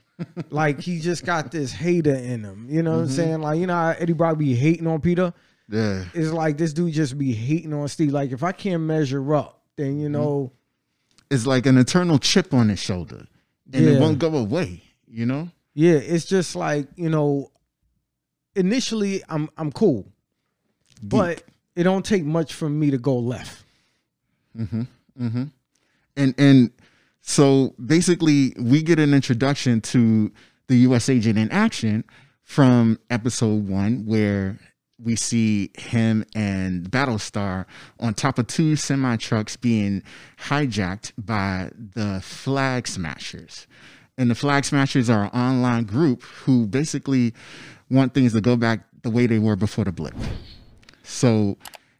Like 0.50 0.81
he 0.81 1.00
just 1.00 1.25
got 1.25 1.50
this 1.53 1.73
hater 1.73 2.15
in 2.15 2.45
him. 2.45 2.67
You 2.71 2.83
know 2.83 2.93
what 2.93 3.03
I'm 3.03 3.09
saying? 3.09 3.41
Like, 3.41 3.59
you 3.59 3.67
know 3.67 3.75
how 3.75 3.91
Eddie 3.91 4.12
Brock 4.12 4.39
be 4.39 4.55
hating 4.55 4.87
on 4.87 5.00
Peter? 5.00 5.33
Yeah. 5.69 6.05
It's 6.15 6.31
like 6.33 6.59
this 6.59 6.73
dude 6.73 6.93
just 6.93 7.17
be 7.17 7.33
hating 7.33 7.73
on 7.73 7.87
Steve. 7.89 8.12
Like, 8.12 8.33
if 8.33 8.43
I 8.43 8.53
can't 8.53 8.83
measure 8.83 9.35
up, 9.35 9.62
then 9.77 10.00
you 10.00 10.09
know, 10.09 10.53
It's 11.31 11.47
like 11.47 11.67
an 11.67 11.79
eternal 11.79 12.19
chip 12.19 12.53
on 12.53 12.69
his 12.69 12.79
shoulder. 12.81 13.27
And 13.73 13.85
Yeah. 13.85 13.93
it 13.93 14.00
won't 14.00 14.19
go 14.19 14.37
away, 14.37 14.83
you 15.07 15.27
know? 15.27 15.49
yeah, 15.75 15.93
it's 15.95 16.25
just 16.25 16.57
like, 16.57 16.89
you 16.97 17.09
know, 17.09 17.50
initially 18.57 19.23
I'm 19.29 19.49
I'm 19.57 19.71
cool. 19.73 20.07
But 21.03 21.45
it 21.77 21.85
don't 21.85 22.05
take 22.05 22.25
much 22.25 22.53
for 22.53 22.69
me 22.69 22.91
to 22.91 22.99
go 22.99 23.17
left. 23.19 23.65
Mm-hmm. 24.59 24.83
Mm-hmm. 25.21 25.45
And 26.17 26.35
and 26.37 26.71
so 27.21 27.75
basically 27.85 28.55
we 28.59 28.83
get 28.83 28.99
an 28.99 29.15
introduction 29.15 29.81
to 29.81 30.33
the 30.69 30.77
US 30.79 31.09
agent 31.09 31.39
in 31.39 31.50
action 31.50 32.05
from 32.43 32.99
episode 33.11 33.69
1 33.69 34.07
where 34.07 34.59
we 35.03 35.17
see 35.17 35.71
him 35.79 36.25
and 36.35 36.91
Battlestar 36.91 37.65
on 37.99 38.15
top 38.15 38.39
of 38.39 38.47
two 38.47 38.77
semi 38.77 39.17
trucks 39.17 39.57
being 39.57 40.03
hijacked 40.39 41.12
by 41.19 41.71
the 41.75 42.21
Flag 42.23 42.87
Smashers. 42.87 43.67
And 44.19 44.31
the 44.31 44.35
Flag 44.35 44.65
Smashers 44.65 45.09
are 45.09 45.25
an 45.25 45.31
online 45.31 45.85
group 45.85 46.23
who 46.23 46.67
basically 46.67 47.33
want 47.89 48.15
things 48.15 48.33
to 48.35 48.41
go 48.41 48.57
back 48.57 48.81
the 49.03 49.11
way 49.11 49.27
they 49.27 49.39
were 49.39 49.57
before 49.57 49.85
the 49.85 49.93
blip. 49.93 50.15
So 51.03 51.57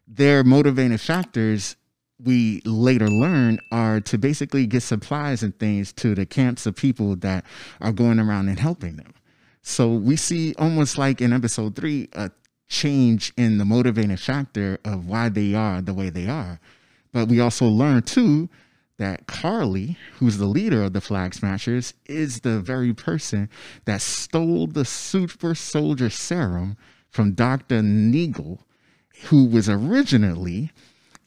their 0.07 0.45
motivating 0.45 0.99
factors 0.99 1.77
we 2.25 2.61
later 2.65 3.09
learn 3.09 3.61
are 3.71 4.00
to 4.00 4.19
basically 4.19 4.67
get 4.67 4.83
supplies 4.83 5.43
and 5.43 5.59
things 5.59 5.93
to 5.95 6.15
the 6.15 6.27
camps 6.27 6.67
of 6.67 6.77
people 6.77 7.17
that 7.17 7.45
are 7.81 7.93
going 7.93 8.19
around 8.19 8.49
and 8.49 8.59
helping 8.59 8.97
them. 8.97 9.15
So 9.62 9.93
we 9.93 10.17
see 10.17 10.55
almost 10.59 10.99
like 10.99 11.21
in 11.21 11.33
episode 11.33 11.77
three 11.77 12.09
a 12.12 12.31
change 12.69 13.33
in 13.37 13.59
the 13.59 13.65
motivating 13.65 14.17
factor 14.17 14.79
of 14.85 15.07
why 15.07 15.29
they 15.29 15.55
are 15.55 15.83
the 15.83 15.95
way 15.95 16.09
they 16.09 16.29
are. 16.29 16.61
But 17.12 17.29
we 17.29 17.41
also 17.41 17.67
learn 17.67 18.03
too 18.03 18.49
that 18.99 19.27
Karli, 19.27 19.97
who's 20.19 20.37
the 20.37 20.47
leader 20.47 20.83
of 20.83 20.93
the 20.93 21.00
Flag 21.00 21.35
Smashers, 21.35 21.95
is 22.07 22.41
the 22.41 22.61
very 22.61 22.93
person 22.93 23.49
that 23.87 24.03
stole 24.03 24.67
the 24.67 24.85
super 24.85 25.55
soldier 25.55 26.11
serum 26.11 26.77
from 27.09 27.33
Dr. 27.33 27.83
Nagel, 27.83 28.61
who 29.25 29.47
was 29.47 29.69
originally 29.69 30.71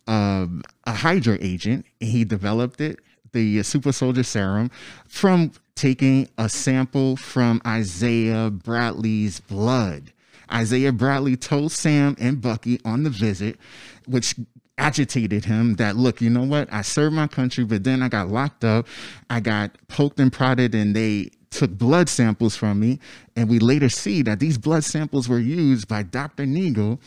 um, 0.07 0.63
a 0.85 0.93
Hydra 0.93 1.37
agent. 1.41 1.85
He 1.99 2.23
developed 2.23 2.81
it, 2.81 2.99
the 3.31 3.63
super 3.63 3.91
soldier 3.91 4.23
serum, 4.23 4.71
from 5.07 5.51
taking 5.75 6.29
a 6.37 6.49
sample 6.49 7.15
from 7.15 7.61
Isaiah 7.65 8.49
Bradley's 8.49 9.39
blood. 9.39 10.11
Isaiah 10.51 10.91
Bradley 10.91 11.35
told 11.35 11.71
Sam 11.71 12.15
and 12.19 12.41
Bucky 12.41 12.79
on 12.85 13.03
the 13.03 13.09
visit, 13.09 13.57
which 14.05 14.35
agitated 14.77 15.45
him 15.45 15.75
that 15.75 15.95
look 15.95 16.19
you 16.19 16.31
know 16.31 16.41
what 16.43 16.67
i 16.73 16.81
served 16.81 17.15
my 17.15 17.27
country 17.27 17.63
but 17.63 17.83
then 17.83 18.01
i 18.01 18.09
got 18.09 18.27
locked 18.27 18.63
up 18.63 18.87
i 19.29 19.39
got 19.39 19.69
poked 19.87 20.19
and 20.19 20.33
prodded 20.33 20.73
and 20.73 20.95
they 20.95 21.29
took 21.51 21.69
blood 21.69 22.09
samples 22.09 22.55
from 22.55 22.79
me 22.79 22.99
and 23.35 23.47
we 23.47 23.59
later 23.59 23.87
see 23.87 24.23
that 24.23 24.39
these 24.39 24.57
blood 24.57 24.83
samples 24.83 25.29
were 25.29 25.37
used 25.37 25.87
by 25.87 26.01
dr 26.01 26.43
nagel 26.47 26.99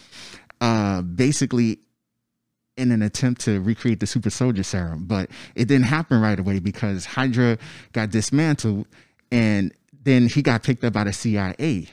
uh, 0.60 1.02
basically 1.02 1.78
in 2.76 2.90
an 2.92 3.02
attempt 3.02 3.40
to 3.40 3.60
recreate 3.60 4.00
the 4.00 4.06
super 4.06 4.30
soldier 4.30 4.62
serum 4.62 5.04
but 5.06 5.30
it 5.54 5.66
didn't 5.66 5.86
happen 5.86 6.20
right 6.20 6.38
away 6.38 6.58
because 6.58 7.04
hydra 7.04 7.58
got 7.92 8.10
dismantled 8.10 8.86
and 9.30 9.72
then 10.04 10.28
he 10.28 10.42
got 10.42 10.62
picked 10.62 10.84
up 10.84 10.92
by 10.92 11.04
the 11.04 11.12
cia 11.12 11.88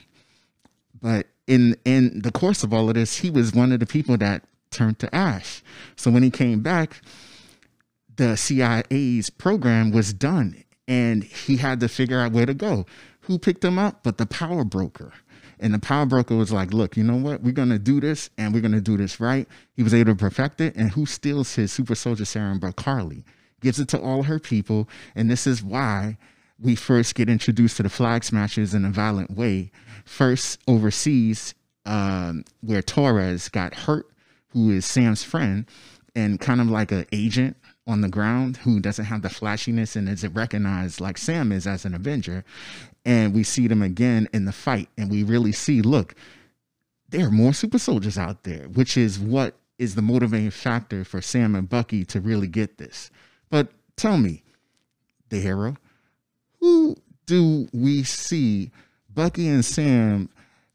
but 1.02 1.28
in 1.48 1.76
in 1.86 2.22
the 2.22 2.32
course 2.32 2.64
of 2.64 2.74
all 2.74 2.88
of 2.88 2.96
this 2.96 3.18
he 3.18 3.30
was 3.30 3.54
one 3.54 3.72
of 3.72 3.80
the 3.80 3.86
people 3.86 4.18
that 4.18 4.44
turned 4.72 4.98
to 5.00 5.14
ash. 5.16 5.62
So 5.96 6.10
when 6.12 6.24
he 6.24 6.32
came 6.32 6.62
back 6.62 7.02
the 8.16 8.36
cia's 8.36 9.30
program 9.30 9.92
was 9.92 10.14
done 10.14 10.64
and 10.88 11.24
he 11.24 11.58
had 11.58 11.80
to 11.80 11.88
figure 11.88 12.20
out 12.20 12.32
where 12.32 12.46
to 12.46 12.54
go. 12.54 12.86
Who 13.22 13.40
picked 13.40 13.64
him 13.64 13.78
up 13.78 14.02
but 14.04 14.18
the 14.18 14.26
power 14.26 14.64
broker 14.64 15.14
and 15.64 15.74
the 15.74 15.80
power 15.80 16.06
broker 16.06 16.36
was 16.36 16.52
like 16.52 16.74
look 16.74 16.98
you 16.98 17.04
know 17.04 17.16
what? 17.16 17.42
We're 17.42 17.54
going 17.54 17.70
to 17.70 17.80
do 17.80 18.00
this 18.00 18.30
and 18.38 18.54
we're 18.54 18.60
going 18.60 18.74
to 18.74 18.82
do 18.82 18.98
this 18.98 19.20
right. 19.20 19.48
He 19.76 19.82
was 19.82 19.94
able 19.94 20.12
to 20.12 20.18
perfect 20.18 20.62
it. 20.62 20.76
And 20.76 20.92
who 20.92 21.06
steals 21.06 21.56
his 21.56 21.72
super 21.72 21.96
soldier 21.96 22.26
serum 22.26 22.60
but 22.60 22.76
karli? 22.76 23.24
Gives 23.62 23.80
it 23.80 23.88
to 23.90 24.00
all 24.00 24.24
her 24.24 24.40
people. 24.40 24.90
And 25.16 25.32
this 25.32 25.48
is 25.48 25.64
why 25.64 26.18
we 26.60 26.76
first 26.76 27.16
get 27.16 27.30
introduced 27.30 27.78
to 27.78 27.84
the 27.84 27.90
flag 27.90 28.26
smashers 28.26 28.74
in 28.74 28.84
a 28.84 28.90
violent 28.90 29.32
way. 29.32 29.72
First 30.06 30.60
overseas, 30.68 31.56
um, 31.86 32.44
where 32.62 32.82
Torres 32.82 33.48
got 33.48 33.74
hurt, 33.74 34.08
who 34.50 34.70
is 34.70 34.86
Sam's 34.86 35.24
friend, 35.24 35.66
and 36.14 36.40
kind 36.40 36.60
of 36.60 36.70
like 36.70 36.92
an 36.92 37.06
agent 37.14 37.56
on 37.86 38.02
the 38.02 38.10
ground 38.10 38.58
who 38.58 38.80
doesn't 38.80 39.06
have 39.06 39.22
the 39.22 39.30
flashiness 39.30 39.96
and 39.96 40.08
isn't 40.08 40.34
recognized 40.34 41.02
like 41.02 41.18
Sam 41.18 41.52
is 41.52 41.68
as 41.68 41.86
an 41.86 41.94
Avenger. 41.94 42.46
And 43.06 43.34
we 43.34 43.44
see 43.44 43.68
them 43.68 43.82
again 43.82 44.30
in 44.34 44.46
the 44.46 44.54
fight, 44.54 44.90
and 44.98 45.12
we 45.12 45.24
really 45.24 45.52
see 45.52 45.82
look, 45.82 46.16
there 47.10 47.28
are 47.28 47.32
more 47.32 47.54
super 47.54 47.78
soldiers 47.78 48.18
out 48.18 48.44
there, 48.44 48.68
which 48.70 48.98
is 48.98 49.20
what 49.20 49.56
is 49.78 49.96
the 49.96 50.02
motivating 50.02 50.52
factor 50.52 51.04
for 51.04 51.22
Sam 51.22 51.56
and 51.56 51.70
Bucky 51.70 52.06
to 52.06 52.22
really 52.22 52.48
get 52.48 52.78
this. 52.78 53.12
But 53.50 53.68
tell 53.98 54.18
me, 54.18 54.44
the 55.30 55.40
hero, 55.40 55.78
who 56.60 56.96
do 57.26 57.68
we 57.74 58.04
see 58.04 58.72
Bucky 59.14 59.48
and 59.48 59.66
Sam 59.66 60.30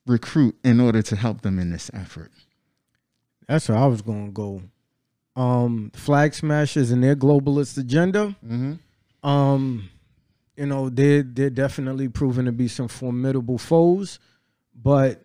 recruit 0.07 0.57
in 0.63 0.81
order 0.81 1.03
to 1.03 1.17
help 1.17 1.41
them 1.41 1.59
in 1.59 1.71
this 1.71 1.91
effort? 1.95 2.31
That's 3.47 3.69
where 3.69 3.79
I 3.79 3.87
was 3.87 4.03
gonna 4.03 4.31
go. 4.31 4.63
Um, 5.39 5.93
flag 5.95 6.35
smashers 6.35 6.91
and 6.91 7.03
their 7.03 7.15
globalist 7.15 7.79
agenda. 7.79 8.35
Mm-hmm. 8.45 9.29
Um, 9.29 9.89
you 10.57 10.67
know, 10.67 10.89
they're 10.89 11.23
they're 11.23 11.51
definitely 11.51 12.09
proven 12.09 12.47
to 12.47 12.53
be 12.53 12.67
some 12.67 12.89
formidable 12.89 13.59
foes, 13.59 14.19
but 14.75 15.25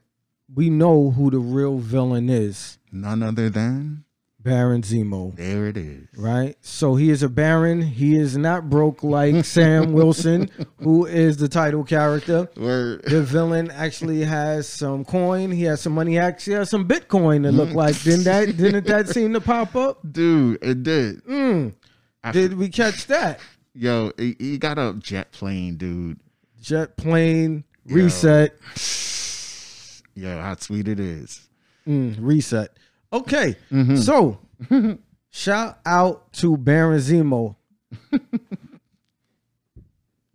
we 0.53 0.70
know 0.70 1.10
who 1.10 1.32
the 1.32 1.39
real 1.39 1.79
villain 1.79 2.29
is. 2.29 2.77
None 2.91 3.24
other 3.24 3.50
than 3.50 4.05
Baron 4.44 4.82
Zemo. 4.82 5.36
there 5.36 5.68
it 5.68 5.78
is. 5.78 6.08
Right? 6.18 6.58
So 6.62 6.96
he 6.96 7.10
is 7.10 7.24
a 7.24 7.30
Baron. 7.30 7.82
He 7.82 8.16
is 8.16 8.36
not 8.38 8.70
broke 8.70 9.02
like 9.04 9.46
Sam 9.46 9.94
Wilson, 9.94 10.50
who 10.80 11.06
is 11.06 11.38
the 11.38 11.48
title 11.48 11.84
character. 11.84 12.50
Where 12.56 12.98
The 12.98 13.24
villain 13.24 13.72
actually 13.72 14.24
has 14.24 14.68
some 14.68 15.06
coin. 15.06 15.52
He 15.52 15.64
has 15.64 15.82
some 15.82 15.94
money. 15.94 16.14
He 16.14 16.20
actually 16.20 16.56
has 16.56 16.70
some 16.70 16.88
Bitcoin. 16.88 17.48
It 17.48 17.54
looked 17.54 17.74
like. 17.74 18.02
Didn't 18.04 18.26
that 18.26 18.58
didn't 18.58 18.86
that 18.88 19.08
seem 19.10 19.34
to 19.34 19.42
pop 19.42 19.76
up? 19.76 20.00
dude, 20.12 20.60
it 20.62 20.84
did. 20.84 21.24
Mm. 21.24 21.74
Did 22.32 22.58
we 22.58 22.70
catch 22.70 23.08
that? 23.08 23.40
Yo, 23.74 24.12
he, 24.18 24.36
he 24.40 24.58
got 24.58 24.78
a 24.78 24.94
jet 25.00 25.32
plane, 25.32 25.78
dude. 25.78 26.20
Jet 26.62 26.96
plane 26.98 27.64
reset. 27.86 28.58
Yo, 30.16 30.40
how 30.40 30.56
sweet 30.58 30.88
it 30.88 31.00
is. 31.00 31.48
Mm, 31.88 32.16
reset. 32.20 32.70
Okay, 33.13 33.55
so 33.96 34.39
shout 35.29 35.77
out 35.86 36.34
to 36.34 36.58
Baron 36.58 37.00
Zemo 37.00 37.55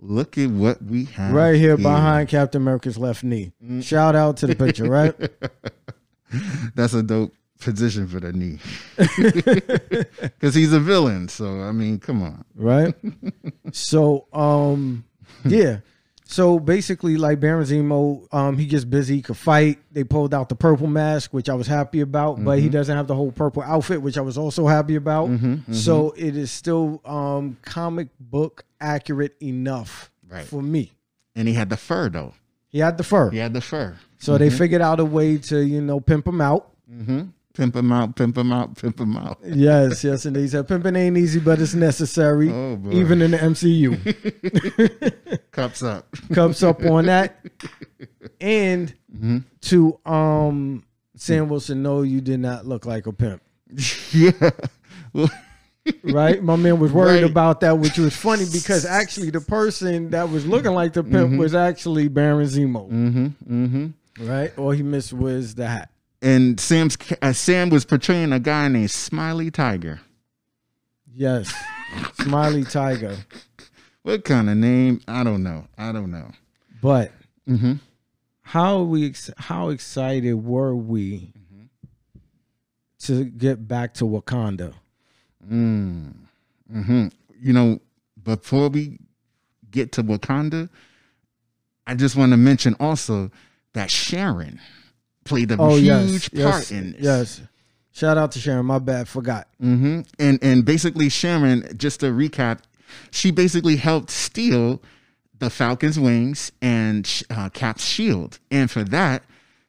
Look 0.01 0.39
at 0.39 0.49
what 0.51 0.81
we 0.83 1.05
have 1.07 1.33
right 1.35 1.57
here 1.57 1.77
behind 1.77 2.29
Captain 2.29 2.63
America's 2.63 2.97
left 2.97 3.25
knee. 3.25 3.53
Shout 3.81 4.15
out 4.15 4.37
to 4.39 4.47
the 4.47 4.55
picture, 4.55 4.85
right? 4.85 5.15
That's 6.77 6.95
a 6.95 7.03
dope 7.03 7.35
position 7.59 8.07
for 8.07 8.21
the 8.21 8.33
knee. 8.33 8.59
Because 10.39 10.55
he's 10.55 10.73
a 10.73 10.79
villain. 10.79 11.29
So, 11.29 11.63
I 11.63 11.73
mean, 11.73 11.99
come 11.99 12.23
on. 12.23 12.45
right? 12.55 12.95
so, 13.73 14.29
um, 14.33 15.05
yeah. 15.45 15.79
So 16.31 16.59
basically, 16.61 17.17
like 17.17 17.41
Baron 17.41 17.65
Zemo, 17.65 18.27
um, 18.35 18.59
he 18.59 18.67
gets 18.67 18.85
busy, 18.85 19.17
he 19.17 19.23
could 19.23 19.39
fight. 19.39 19.79
They 19.91 20.05
pulled 20.05 20.35
out 20.35 20.51
the 20.51 20.55
purple 20.57 20.87
mask, 20.87 21.33
which 21.33 21.49
I 21.49 21.55
was 21.55 21.67
happy 21.67 22.03
about, 22.03 22.45
but 22.45 22.57
Mm-hmm. 22.59 22.63
he 22.65 22.69
doesn't 22.69 22.95
have 22.95 23.07
the 23.07 23.15
whole 23.15 23.33
purple 23.33 23.63
outfit, 23.63 24.03
which 24.03 24.19
I 24.19 24.21
was 24.21 24.37
also 24.37 24.67
happy 24.67 24.97
about. 24.97 25.31
Mm-hmm, 25.31 25.73
So 25.73 26.13
it 26.19 26.37
is 26.37 26.51
still 26.51 27.01
um, 27.07 27.57
comic 27.63 28.09
book 28.21 28.67
accurate 28.79 29.37
enough 29.43 30.11
Right. 30.29 30.45
for 30.45 30.61
me. 30.61 30.93
And 31.35 31.49
he 31.49 31.55
had 31.55 31.71
the 31.71 31.79
fur 31.79 32.11
though. 32.11 32.35
He 32.69 32.81
had 32.81 32.99
the 32.99 33.05
fur, 33.05 33.31
He 33.31 33.39
had 33.39 33.55
the 33.55 33.63
fur. 33.63 33.97
so 34.19 34.37
they 34.37 34.51
figured 34.51 34.83
out 34.83 35.01
a 35.01 35.05
way 35.07 35.39
to 35.39 35.61
you 35.65 35.81
know 35.81 35.99
pimp 35.99 36.27
him 36.27 36.43
out. 36.43 36.73
Mm-hmm. 36.93 37.21
Pimp 37.55 37.75
him 37.75 37.91
out, 37.91 38.15
pimp 38.15 38.37
him 38.39 38.53
out, 38.53 38.77
pimp 38.77 39.01
him 39.01 39.17
out. 39.17 39.39
Yes, 39.45 40.05
yes, 40.05 40.27
and 40.27 40.37
they 40.37 40.47
said 40.47 40.69
pimping 40.69 40.95
ain't 40.95 41.17
easy, 41.17 41.41
but 41.41 41.59
it's 41.61 41.75
necessary, 41.75 42.51
Oh, 42.53 42.79
even 42.93 43.21
in 43.23 43.31
the 43.33 43.39
MCU. 43.39 43.97
Cups 45.59 45.83
up. 45.83 46.07
Cups 46.33 46.63
up 46.63 46.83
on 46.85 47.07
that, 47.07 47.39
and 48.41 48.95
Mm-hmm. 49.15 49.39
to 49.63 49.99
um 50.05 50.85
Sam 51.17 51.49
Wilson, 51.49 51.83
no, 51.83 52.03
you 52.03 52.21
did 52.21 52.39
not 52.41 52.67
look 52.67 52.87
like 52.87 53.07
a 53.07 53.13
pimp. 53.13 53.43
yeah. 54.13 54.31
Right, 56.05 56.43
my 56.43 56.57
man 56.57 56.79
was 56.81 56.93
worried 56.93 57.23
Right. 57.23 57.31
about 57.31 57.61
that, 57.61 57.79
which 57.79 57.97
was 57.97 58.15
funny 58.15 58.45
because 58.53 58.85
actually 58.85 59.31
the 59.31 59.41
person 59.41 60.11
that 60.11 60.29
was 60.29 60.45
looking 60.45 60.73
like 60.73 60.93
the 60.93 61.03
pimp 61.03 61.39
was 61.39 61.55
actually 61.55 62.09
Baron 62.09 62.47
Zemo, 62.47 62.91
mm-hmm. 62.91 63.27
Mm-hmm. 63.65 64.29
right? 64.29 64.57
All 64.59 64.71
he 64.73 64.83
missed 64.83 65.15
was 65.15 65.55
the 65.55 65.67
hat. 65.67 65.91
And 66.21 66.61
Sam's 66.61 66.99
uh, 67.23 67.33
Sam 67.33 67.71
was 67.71 67.87
portraying 67.87 68.33
a 68.35 68.39
guy 68.41 68.69
named 68.69 68.91
Smiley 68.91 69.51
Tiger. 69.51 70.01
Yes, 71.11 71.53
Smiley 72.21 72.65
Tiger. 72.65 73.17
What 74.03 74.25
kind 74.25 74.49
of 74.49 74.57
name? 74.57 75.01
I 75.07 75.25
don't 75.25 75.43
know. 75.43 75.67
I 75.77 75.93
don't 75.93 76.11
know. 76.11 76.31
But 76.81 77.13
Mm-hmm. 77.49 77.75
how 78.43 78.83
we? 78.83 79.15
How 79.39 79.71
excited 79.71 80.35
were 80.35 80.75
we 80.77 81.33
to 83.01 83.25
get 83.25 83.67
back 83.67 83.95
to 83.95 84.05
Wakanda? 84.05 84.75
Mm. 85.51 86.13
hmm 86.71 87.07
You 87.41 87.53
know, 87.53 87.81
before 88.23 88.69
we 88.69 88.99
get 89.71 89.93
to 89.93 90.03
Wakanda, 90.03 90.69
I 91.87 91.95
just 91.95 92.17
want 92.17 92.33
to 92.33 92.37
mention 92.37 92.77
also 92.79 93.31
that 93.73 93.91
Sharon 93.91 94.61
played 95.25 95.51
a 95.53 95.57
Oh 95.59 95.77
huge 95.77 95.85
yes, 95.85 96.29
part 96.29 96.35
yes, 96.35 96.71
in 96.71 96.93
this. 96.93 97.01
yes. 97.01 97.41
Shout 97.93 98.19
out 98.19 98.33
to 98.33 98.39
Sharon. 98.41 98.67
My 98.67 98.79
bad, 98.79 99.09
forgot. 99.09 99.49
hmm 99.59 100.03
And 100.19 100.39
and 100.43 100.65
basically 100.65 101.09
Sharon, 101.09 101.67
just 101.77 102.01
to 102.01 102.07
recap, 102.07 102.61
she 103.11 103.31
basically 103.31 103.77
helped 103.77 104.11
steal 104.11 104.83
the 105.39 105.51
Falcon's 105.51 105.99
wings 105.99 106.51
and 106.61 107.23
uh, 107.31 107.49
Cap's 107.51 107.85
shield, 107.85 108.39
and 108.51 108.71
for 108.71 108.83
that, 108.85 109.23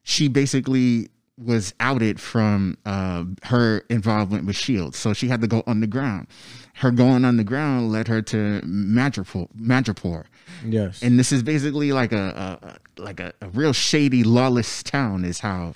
she 0.04 0.28
basically 0.28 1.10
was 1.38 1.74
outed 1.80 2.20
from 2.20 2.78
uh, 2.86 3.24
her 3.44 3.86
involvement 3.90 4.46
with 4.46 4.58
Shield. 4.58 4.94
So 4.94 5.14
she 5.14 5.30
had 5.30 5.40
to 5.40 5.48
go 5.48 5.64
underground. 5.66 6.28
Her 6.76 6.92
going 6.92 7.24
underground 7.24 7.94
led 7.94 8.10
her 8.10 8.22
to 8.24 8.60
Madripoor. 8.66 9.48
Madripoor. 9.58 10.26
Yes, 10.66 11.02
And 11.02 11.18
this 11.18 11.32
is 11.32 11.42
basically 11.42 11.94
like 11.94 12.12
a, 12.12 12.78
a 12.98 13.02
like 13.02 13.22
a, 13.22 13.32
a 13.42 13.48
real 13.50 13.72
shady, 13.72 14.24
lawless 14.26 14.84
town, 14.84 15.24
is 15.24 15.40
how 15.40 15.76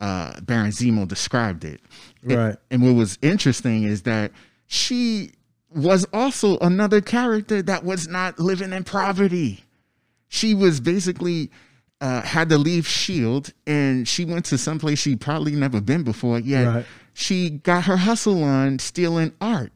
uh, 0.00 0.40
Baron 0.40 0.70
Zemo 0.72 1.06
described 1.06 1.64
it. 1.64 1.80
And- 2.22 2.32
Right. 2.32 2.56
And, 2.72 2.82
what 2.82 2.94
was 2.94 3.16
interesting 3.22 3.84
is 3.84 4.02
that 4.02 4.32
she 4.66 5.32
was 5.74 6.06
also 6.12 6.58
another 6.58 7.00
character 7.00 7.62
that 7.62 7.84
was 7.84 8.08
not 8.08 8.38
living 8.38 8.72
in 8.72 8.84
poverty. 8.84 9.64
She 10.28 10.54
was 10.54 10.80
basically 10.80 11.50
uh, 12.00 12.22
had 12.22 12.48
to 12.48 12.58
leave 12.58 12.86
Shield, 12.86 13.52
and 13.66 14.08
she 14.08 14.24
went 14.24 14.46
to 14.46 14.58
someplace 14.58 14.98
she 14.98 15.16
probably 15.16 15.52
never 15.52 15.80
been 15.80 16.02
before. 16.02 16.38
Yet 16.38 16.66
Right. 16.66 16.86
she 17.12 17.50
got 17.50 17.84
her 17.84 17.98
hustle 17.98 18.42
on 18.42 18.78
stealing 18.78 19.32
art, 19.40 19.72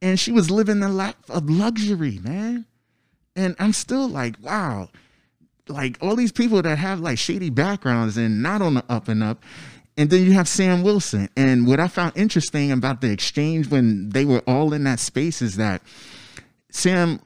and 0.00 0.18
she 0.18 0.32
was 0.32 0.50
living 0.50 0.82
a 0.82 0.88
life 0.88 1.16
of 1.28 1.48
luxury, 1.50 2.18
man. 2.22 2.66
And 3.36 3.56
I'm 3.58 3.72
still 3.72 4.08
like, 4.08 4.36
wow, 4.40 4.88
like 5.68 5.98
all 6.00 6.16
these 6.16 6.32
people 6.32 6.62
that 6.62 6.78
have 6.78 7.00
like 7.00 7.18
shady 7.18 7.50
backgrounds 7.50 8.16
and 8.16 8.42
not 8.42 8.62
on 8.62 8.74
the 8.74 8.84
up 8.88 9.08
and 9.08 9.22
up. 9.22 9.42
And 9.96 10.10
then 10.10 10.24
you 10.24 10.32
have 10.32 10.48
Sam 10.48 10.82
Wilson. 10.82 11.28
And 11.36 11.66
what 11.66 11.78
I 11.78 11.88
found 11.88 12.16
interesting 12.16 12.72
about 12.72 13.00
the 13.00 13.10
exchange 13.10 13.68
when 13.68 14.10
they 14.10 14.24
were 14.24 14.42
all 14.46 14.72
in 14.72 14.84
that 14.84 14.98
space 14.98 15.40
is 15.40 15.56
that 15.56 15.82
Sam 16.70 17.20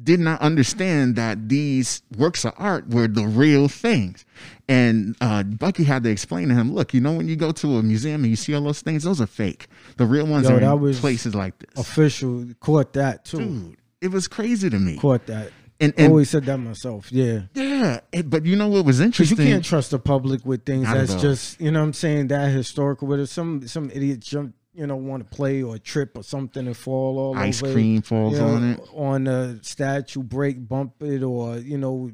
did 0.00 0.20
not 0.20 0.40
understand 0.40 1.16
that 1.16 1.48
these 1.48 2.02
works 2.16 2.44
of 2.44 2.54
art 2.56 2.88
were 2.88 3.08
the 3.08 3.26
real 3.26 3.68
things. 3.68 4.24
And 4.68 5.16
uh, 5.20 5.42
Bucky 5.42 5.84
had 5.84 6.04
to 6.04 6.10
explain 6.10 6.48
to 6.48 6.54
him, 6.54 6.72
look, 6.72 6.94
you 6.94 7.00
know, 7.00 7.12
when 7.12 7.28
you 7.28 7.36
go 7.36 7.52
to 7.52 7.76
a 7.76 7.82
museum 7.82 8.22
and 8.22 8.30
you 8.30 8.36
see 8.36 8.54
all 8.54 8.62
those 8.62 8.80
things, 8.80 9.02
those 9.02 9.20
are 9.20 9.26
fake. 9.26 9.66
The 9.98 10.06
real 10.06 10.26
ones 10.26 10.48
Yo, 10.48 10.56
are 10.56 10.88
in 10.88 10.94
places 10.94 11.34
like 11.34 11.58
this. 11.58 11.70
official 11.76 12.46
caught 12.60 12.94
that 12.94 13.24
too. 13.24 13.38
Dude, 13.38 13.76
it 14.00 14.10
was 14.10 14.28
crazy 14.28 14.70
to 14.70 14.78
me. 14.78 14.96
Caught 14.96 15.26
that. 15.26 15.52
And, 15.82 15.94
I 15.98 16.02
and 16.02 16.10
always 16.10 16.30
said 16.30 16.44
that 16.44 16.58
myself. 16.58 17.10
Yeah. 17.10 17.42
yeah, 17.54 18.00
it- 18.12 18.30
but 18.30 18.46
you 18.46 18.56
know 18.56 18.68
what 18.68 18.84
was 18.84 19.00
Because 19.00 19.30
you 19.30 19.36
can't 19.36 19.64
trust 19.64 19.90
the 19.90 19.98
public 19.98 20.46
with 20.46 20.64
things 20.64 20.84
Not 20.84 20.94
that's 20.96 21.14
just 21.16 21.60
you 21.60 21.70
know 21.70 21.80
what 21.80 21.86
I'm 21.86 21.92
saying 21.92 22.28
that 22.28 22.50
historical. 22.50 23.08
Whether 23.08 23.26
some 23.26 23.66
some 23.66 23.90
idiot 23.90 24.20
jump 24.20 24.54
you 24.74 24.86
know 24.86 24.96
want 24.96 25.28
to 25.28 25.36
play 25.36 25.62
or 25.62 25.76
trip 25.78 26.16
or 26.16 26.22
something 26.22 26.66
and 26.66 26.76
fall 26.76 27.18
all 27.18 27.36
Ice 27.36 27.62
over 27.62 27.72
cream 27.72 28.00
falls 28.00 28.34
you 28.34 28.38
know, 28.38 28.46
on 28.46 28.70
it. 28.70 28.80
on 28.94 29.26
a 29.26 29.62
statue, 29.64 30.22
break, 30.22 30.66
bump 30.66 31.02
it, 31.02 31.22
or 31.22 31.58
you 31.58 31.76
know 31.78 32.10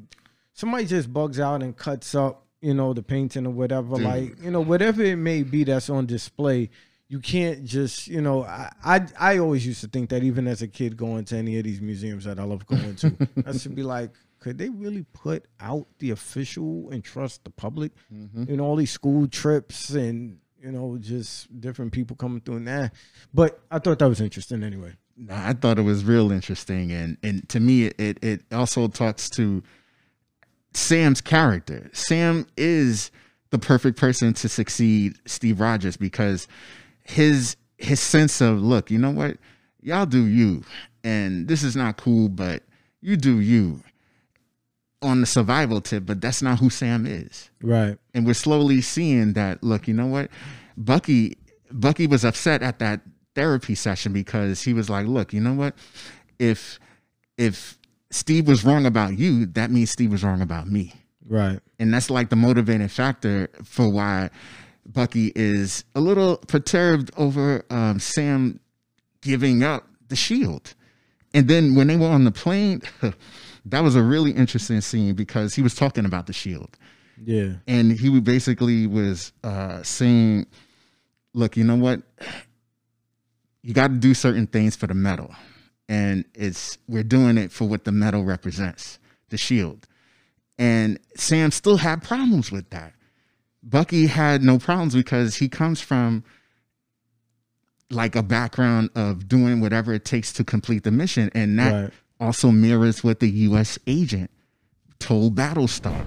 somebody 0.53 0.85
just 0.85 1.13
bugs 1.13 1.39
out 1.39 1.61
and 1.63 1.77
cuts 1.77 2.15
up 2.15 2.45
you 2.61 2.73
know 2.73 2.93
the 2.93 3.03
painting 3.03 3.45
or 3.45 3.51
whatever. 3.51 3.95
Dude. 3.95 4.05
Like 4.05 4.41
you 4.41 4.51
know 4.51 4.61
whatever 4.61 5.03
it 5.03 5.15
may 5.15 5.43
be 5.43 5.63
that's 5.63 5.89
on 5.89 6.05
display. 6.05 6.69
You 7.09 7.19
can't 7.19 7.65
just, 7.65 8.07
you 8.07 8.21
know, 8.21 8.43
I, 8.43 8.71
I 8.83 9.07
I 9.19 9.37
always 9.39 9.65
used 9.65 9.81
to 9.81 9.87
think 9.87 10.11
that 10.11 10.23
even 10.23 10.47
as 10.47 10.61
a 10.61 10.67
kid 10.67 10.95
going 10.95 11.25
to 11.25 11.37
any 11.37 11.57
of 11.57 11.63
these 11.63 11.81
museums 11.81 12.25
that 12.25 12.39
I 12.39 12.43
love 12.43 12.65
going 12.67 12.95
to, 12.97 13.27
I 13.47 13.57
should 13.57 13.75
be 13.75 13.83
like, 13.83 14.11
could 14.39 14.57
they 14.57 14.69
really 14.69 15.05
put 15.13 15.45
out 15.59 15.87
the 15.97 16.11
official 16.11 16.89
and 16.91 17.03
trust 17.03 17.43
the 17.43 17.49
public? 17.49 17.91
Mm-hmm. 18.13 18.45
You 18.47 18.57
know, 18.57 18.63
all 18.63 18.75
these 18.75 18.91
school 18.91 19.27
trips 19.27 19.89
and 19.89 20.37
you 20.61 20.71
know 20.71 20.97
just 20.99 21.59
different 21.59 21.91
people 21.91 22.15
coming 22.15 22.41
through. 22.41 22.57
And 22.57 22.65
nah, 22.65 22.81
that 22.81 22.93
but 23.33 23.59
I 23.71 23.79
thought 23.79 23.99
that 23.99 24.09
was 24.09 24.21
interesting 24.21 24.63
anyway. 24.63 24.93
Nah, 25.17 25.49
I 25.49 25.53
thought 25.53 25.79
it 25.79 25.83
was 25.83 26.05
real 26.05 26.31
interesting, 26.31 26.91
and 26.91 27.17
and 27.23 27.47
to 27.49 27.59
me, 27.59 27.85
it 27.85 28.23
it 28.23 28.43
also 28.51 28.87
talks 28.87 29.29
to 29.31 29.63
Sam's 30.73 31.21
character. 31.21 31.89
Sam 31.93 32.47
is 32.55 33.11
the 33.49 33.59
perfect 33.59 33.97
person 33.97 34.33
to 34.35 34.47
succeed 34.47 35.15
Steve 35.25 35.59
Rogers 35.59 35.97
because 35.97 36.47
his 37.09 37.55
his 37.77 37.99
sense 37.99 38.39
of 38.39 38.61
look, 38.61 38.91
you 38.91 38.99
know 38.99 39.09
what, 39.11 39.37
y'all 39.81 40.05
do 40.05 40.25
you, 40.25 40.63
and 41.03 41.47
this 41.47 41.63
is 41.63 41.75
not 41.75 41.97
cool, 41.97 42.29
but 42.29 42.63
you 43.01 43.17
do 43.17 43.39
you 43.39 43.81
on 45.01 45.21
the 45.21 45.25
survival 45.25 45.81
tip, 45.81 46.05
but 46.05 46.21
that's 46.21 46.41
not 46.41 46.59
who 46.59 46.69
Sam 46.69 47.05
is. 47.05 47.49
Right. 47.61 47.97
and 48.13 48.27
we're 48.27 48.33
slowly 48.33 48.81
seeing 48.81 49.33
that 49.33 49.63
look 49.63 49.87
you 49.87 49.93
know 49.93 50.05
what? 50.05 50.29
Bucky 50.77 51.37
bucky 51.71 52.05
was 52.07 52.23
upset 52.23 52.61
at 52.61 52.79
that 52.79 53.01
therapy 53.35 53.75
session 53.75 54.11
because 54.13 54.63
he 54.63 54.73
was 54.73 54.89
like 54.89 55.07
look 55.07 55.33
you 55.33 55.41
know 55.41 55.53
what? 55.53 55.75
If 56.37 56.79
if 57.37 57.77
steve 58.11 58.47
was 58.47 58.63
wrong 58.65 58.85
about 58.85 59.17
you 59.17 59.45
that 59.45 59.69
means 59.71 59.91
steve 59.91 60.11
was 60.11 60.23
wrong 60.23 60.41
about 60.41 60.67
me. 60.67 60.93
Right. 61.27 61.59
and 61.79 61.93
that's 61.93 62.09
like 62.09 62.29
the 62.29 62.35
motivating 62.35 62.87
factor 62.87 63.49
for 63.63 63.87
why 63.89 64.31
bucky 64.85 65.31
is 65.35 65.83
a 65.95 65.99
little 65.99 66.37
perturbed 66.37 67.11
over 67.17 67.63
um, 67.69 67.99
sam 67.99 68.59
giving 69.21 69.63
up 69.63 69.87
the 70.07 70.15
shield 70.15 70.73
and 71.33 71.47
then 71.47 71.75
when 71.75 71.87
they 71.87 71.95
were 71.97 72.07
on 72.07 72.23
the 72.23 72.31
plane 72.31 72.81
that 73.65 73.81
was 73.83 73.95
a 73.95 74.01
really 74.01 74.31
interesting 74.31 74.81
scene 74.81 75.13
because 75.13 75.53
he 75.53 75.61
was 75.61 75.75
talking 75.75 76.05
about 76.05 76.25
the 76.27 76.33
shield 76.33 76.77
Yeah. 77.21 77.53
and 77.67 77.91
he 77.91 78.19
basically 78.19 78.87
was 78.87 79.31
uh, 79.43 79.83
saying, 79.83 80.47
"Look, 81.33 81.57
you 81.57 81.63
know 81.65 81.75
what? 81.75 82.01
You 83.61 83.73
got 83.73 83.89
to 83.89 83.95
do 83.95 84.13
certain 84.13 84.47
things 84.47 84.75
for 84.75 84.87
the 84.87 84.93
metal, 84.93 85.35
and 85.89 86.23
it's 86.33 86.77
we're 86.87 87.03
doing 87.03 87.37
it 87.37 87.51
for 87.51 87.67
what 87.67 87.83
the 87.83 87.91
metal 87.91 88.23
represents, 88.23 88.99
the 89.29 89.37
shield." 89.37 89.85
And 90.57 90.97
Sam 91.15 91.51
still 91.51 91.77
had 91.77 92.01
problems 92.01 92.51
with 92.51 92.69
that. 92.71 92.93
Bucky 93.63 94.07
had 94.07 94.41
no 94.43 94.57
problems 94.57 94.95
because 94.95 95.35
he 95.35 95.49
comes 95.49 95.81
from 95.81 96.23
like 97.91 98.15
a 98.15 98.23
background 98.23 98.89
of 98.95 99.27
doing 99.27 99.61
whatever 99.61 99.93
it 99.93 100.05
takes 100.05 100.31
to 100.33 100.43
complete 100.43 100.83
the 100.83 100.91
mission, 100.91 101.29
and 101.33 101.57
that 101.59 101.71
Right. 101.83 101.93
also 102.19 102.51
mirrors 102.51 103.03
what 103.03 103.19
the 103.19 103.29
U.S. 103.29 103.79
agent 103.87 104.29
told 104.99 105.35
Battlestar. 105.35 106.05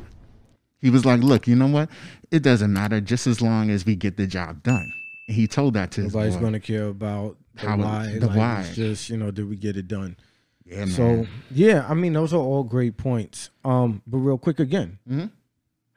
He 0.80 0.90
was 0.90 1.04
like, 1.04 1.20
"Look, 1.22 1.46
you 1.48 1.56
know 1.56 1.66
what? 1.66 1.90
It 2.30 2.42
doesn't 2.42 2.72
matter, 2.72 3.00
just 3.00 3.26
as 3.26 3.40
long 3.40 3.70
as 3.70 3.84
we 3.84 3.96
get 3.96 4.16
the 4.16 4.26
job 4.26 4.62
done." 4.62 4.92
And 5.28 5.36
he 5.36 5.46
told 5.46 5.74
that 5.74 5.90
to 5.92 6.02
his 6.02 6.14
Nobody's 6.14 6.36
going 6.36 6.52
to 6.54 6.60
care 6.60 6.86
about 6.88 7.36
the 7.54 7.68
How 7.68 7.74
it- 7.74 7.78
why. 7.78 8.18
the 8.18 8.26
like, 8.28 8.36
why. 8.36 8.60
It's 8.62 8.74
just 8.76 9.10
you 9.10 9.16
know, 9.16 9.30
did 9.30 9.48
we 9.48 9.56
get 9.56 9.76
it 9.76 9.88
done? 9.88 10.16
Yeah, 10.64 10.86
So 10.86 11.02
man. 11.16 11.28
yeah, 11.50 11.84
I 11.88 11.94
mean 11.94 12.12
those 12.12 12.32
are 12.32 12.38
all 12.40 12.62
great 12.64 12.96
points. 12.96 13.50
Um, 13.64 14.02
but 14.06 14.18
real 14.18 14.38
quick 14.38 14.58
again, 14.60 14.98
Mhm. 15.10 15.30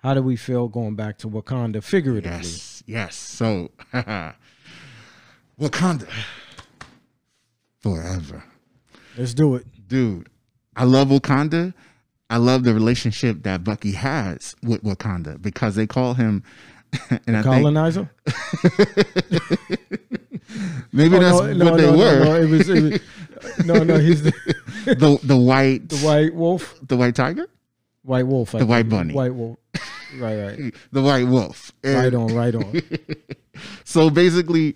How 0.06 0.13
do 0.13 0.22
we 0.22 0.36
feel 0.36 0.68
going 0.68 0.94
back 0.96 1.18
to 1.18 1.28
Wakanda 1.28 1.84
figuratively? 1.84 2.38
Yes, 2.38 2.84
yes. 2.86 3.15
So, 3.15 3.72
Wakanda 5.60 6.08
forever, 7.80 8.44
Let's 9.18 9.34
do 9.34 9.56
it. 9.56 9.65
dude. 9.88 10.30
I 10.76 10.84
love 10.84 11.08
Wakanda. 11.08 11.74
I 12.30 12.38
love 12.38 12.63
the 12.65 12.74
relationship 12.76 13.41
that 13.44 13.63
Bucky 13.63 13.94
has 13.94 14.56
with 14.62 14.84
Wakanda 14.84 15.41
because 15.41 15.74
they 15.76 15.88
call 15.88 16.13
him, 16.13 16.44
and 17.26 17.44
Colonizer. 17.44 18.10
maybe 20.91 21.15
Oh, 21.15 21.20
that's 21.20 21.39
no, 21.39 21.54
no, 21.54 21.65
what 21.72 21.78
they 21.78 21.91
no, 21.91 21.98
were. 21.98 22.20
No, 22.20 22.24
no, 22.26 22.36
it 22.36 22.50
was, 22.50 22.70
it 22.70 22.84
was, 22.84 23.65
no, 23.65 23.84
no. 23.84 23.98
He's 23.98 24.22
the, 24.22 24.32
the 24.86 25.20
the 25.24 25.38
white 25.38 25.89
the 25.89 25.98
white 25.98 26.36
wolf. 26.36 26.80
the 26.88 26.96
white 26.96 27.15
tiger, 27.15 27.48
White 28.06 28.28
wolf. 28.28 28.54
I 28.56 28.60
The 28.60 28.65
white 28.65 28.88
bunny. 28.88 29.13
White 29.13 29.34
wolf. 29.36 29.58
Right, 30.18 30.39
right. 30.39 30.74
the 30.91 31.02
white 31.02 31.28
wolf. 31.28 31.72
And- 31.84 31.96
Right 31.96 32.13
on, 32.13 32.34
right 32.36 32.56
on. 32.56 32.82
so 33.84 34.10
basically 34.10 34.76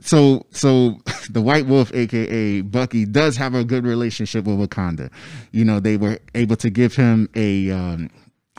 so 0.00 0.46
so 0.50 0.98
the 1.30 1.42
white 1.42 1.66
wolf 1.66 1.92
aka 1.94 2.60
bucky 2.62 3.04
does 3.04 3.36
have 3.36 3.54
a 3.54 3.64
good 3.64 3.84
relationship 3.84 4.44
with 4.46 4.56
wakanda 4.58 5.10
you 5.52 5.64
know 5.64 5.78
they 5.80 5.96
were 5.96 6.18
able 6.34 6.56
to 6.56 6.70
give 6.70 6.94
him 6.94 7.28
a 7.34 7.70
um, 7.70 8.08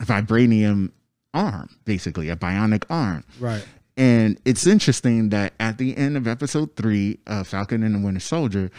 vibranium 0.01 0.91
arm 1.33 1.69
basically 1.85 2.29
a 2.29 2.35
bionic 2.35 2.83
arm 2.89 3.23
Right. 3.39 3.65
and 3.97 4.39
it's 4.45 4.67
interesting 4.67 5.29
that 5.29 5.53
at 5.59 5.77
the 5.77 5.95
end 5.97 6.17
of 6.17 6.27
episode 6.27 6.75
three 6.75 7.17
of 7.25 7.47
falcon 7.47 7.81
and 7.83 7.95
the 7.95 7.99
winter 7.99 8.19
soldier 8.19 8.69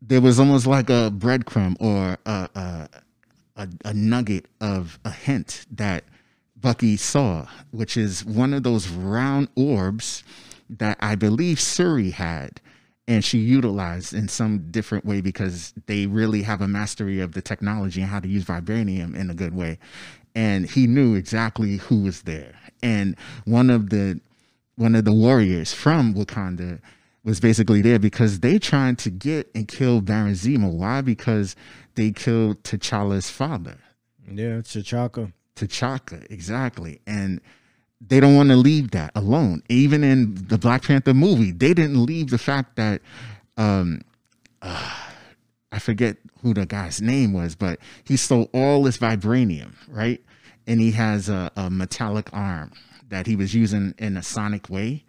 there 0.00 0.20
was 0.20 0.38
almost 0.40 0.66
like 0.66 0.88
a 0.88 1.10
breadcrumb 1.14 1.76
or 1.80 2.16
a, 2.24 2.48
a, 2.54 2.88
a, 3.60 3.68
a 3.84 3.94
nugget 3.94 4.46
of 4.60 4.98
a 5.04 5.10
hint 5.10 5.66
that 5.70 6.04
Bucky 6.56 6.96
saw, 6.96 7.46
which 7.70 7.96
is 7.96 8.24
one 8.24 8.54
of 8.54 8.62
those 8.62 8.88
round 8.88 9.48
orbs 9.54 10.24
that 10.68 10.96
I 11.00 11.14
believe 11.14 11.58
Shuri 11.58 12.10
had 12.10 12.60
and 13.06 13.24
she 13.24 13.38
utilized 13.38 14.14
in 14.14 14.28
some 14.28 14.70
different 14.70 15.04
way 15.04 15.20
because 15.20 15.74
they 15.86 16.06
really 16.06 16.42
have 16.42 16.60
a 16.60 16.68
mastery 16.68 17.20
of 17.20 17.32
the 17.32 17.42
technology 17.42 18.00
and 18.00 18.10
how 18.10 18.20
to 18.20 18.28
use 18.28 18.44
vibranium 18.44 19.16
in 19.16 19.30
a 19.30 19.34
good 19.34 19.54
way. 19.54 19.78
And 20.34 20.70
he 20.70 20.86
knew 20.86 21.16
exactly 21.16 21.78
who 21.78 22.02
was 22.02 22.22
there. 22.22 22.54
And 22.82 23.16
one 23.44 23.68
of 23.68 23.90
the 23.90 24.20
one 24.76 24.94
of 24.94 25.04
the 25.04 25.12
warriors 25.12 25.74
from 25.74 26.14
Wakanda 26.14 26.80
was 27.24 27.40
basically 27.40 27.82
there 27.82 27.98
because 27.98 28.40
they 28.40 28.58
trying 28.58 28.96
to 28.96 29.10
get 29.10 29.50
and 29.54 29.68
kill 29.68 30.00
Baron 30.00 30.32
Zemo. 30.32 30.72
Why? 30.72 31.00
Because 31.00 31.54
they 31.94 32.12
killed 32.12 32.62
T'Challa's 32.62 33.28
father. 33.30 33.78
Yeah, 34.26 34.60
T'Chaka. 34.60 35.32
T'Chaka, 35.56 36.30
exactly. 36.30 37.00
And 37.06 37.40
they 38.00 38.20
don't 38.20 38.34
want 38.34 38.48
to 38.48 38.56
leave 38.56 38.92
that 38.92 39.12
alone. 39.14 39.62
Even 39.68 40.02
in 40.02 40.34
the 40.46 40.56
Black 40.56 40.84
Panther 40.84 41.12
movie, 41.12 41.52
they 41.52 41.74
didn't 41.74 42.04
leave 42.04 42.30
the 42.30 42.38
fact 42.38 42.76
that 42.76 43.02
um 43.56 44.00
uh, 44.62 44.96
I 45.72 45.78
forget 45.78 46.16
who 46.42 46.54
the 46.54 46.66
guy's 46.66 47.00
name 47.00 47.32
was, 47.32 47.54
but 47.54 47.78
he 48.04 48.16
stole 48.16 48.48
all 48.52 48.82
this 48.82 48.98
vibranium, 48.98 49.72
right? 49.88 50.20
And 50.66 50.80
he 50.80 50.92
has 50.92 51.28
a, 51.28 51.50
a 51.56 51.70
metallic 51.70 52.28
arm 52.32 52.72
that 53.08 53.26
he 53.26 53.36
was 53.36 53.54
using 53.54 53.94
in 53.98 54.16
a 54.16 54.22
sonic 54.22 54.68
way. 54.68 55.04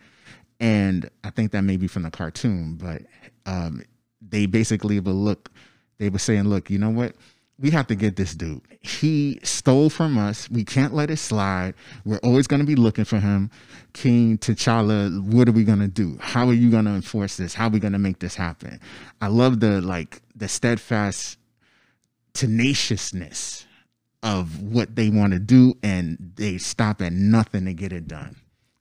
And 0.61 1.09
I 1.23 1.31
think 1.31 1.51
that 1.51 1.63
may 1.63 1.75
be 1.75 1.87
from 1.87 2.03
the 2.03 2.11
cartoon, 2.11 2.75
but 2.75 3.01
um, 3.47 3.81
they 4.21 4.45
basically 4.45 4.99
will 4.99 5.15
look, 5.15 5.51
they 5.97 6.09
were 6.09 6.19
saying, 6.19 6.43
look, 6.43 6.69
you 6.69 6.77
know 6.77 6.91
what? 6.91 7.15
We 7.57 7.71
have 7.71 7.87
to 7.87 7.95
get 7.95 8.15
this 8.15 8.35
dude. 8.35 8.61
He 8.79 9.39
stole 9.43 9.89
from 9.89 10.19
us. 10.19 10.49
We 10.49 10.63
can't 10.63 10.93
let 10.93 11.09
it 11.09 11.17
slide. 11.17 11.73
We're 12.05 12.19
always 12.19 12.45
going 12.45 12.59
to 12.59 12.65
be 12.65 12.75
looking 12.75 13.05
for 13.05 13.19
him. 13.19 13.49
King 13.93 14.37
T'Challa, 14.37 15.21
what 15.23 15.49
are 15.49 15.51
we 15.51 15.63
going 15.63 15.79
to 15.79 15.87
do? 15.87 16.17
How 16.21 16.47
are 16.47 16.53
you 16.53 16.69
going 16.69 16.85
to 16.85 16.91
enforce 16.91 17.37
this? 17.37 17.55
How 17.55 17.65
are 17.65 17.71
we 17.71 17.79
going 17.79 17.93
to 17.93 17.99
make 17.99 18.19
this 18.19 18.35
happen? 18.35 18.79
I 19.19 19.27
love 19.27 19.59
the 19.59 19.81
like 19.81 20.21
the 20.35 20.47
steadfast 20.47 21.37
tenaciousness 22.33 23.65
of 24.23 24.61
what 24.61 24.95
they 24.95 25.09
want 25.09 25.33
to 25.33 25.39
do 25.39 25.75
and 25.81 26.33
they 26.35 26.57
stop 26.57 27.01
at 27.01 27.13
nothing 27.13 27.65
to 27.65 27.73
get 27.73 27.91
it 27.91 28.07
done. 28.07 28.35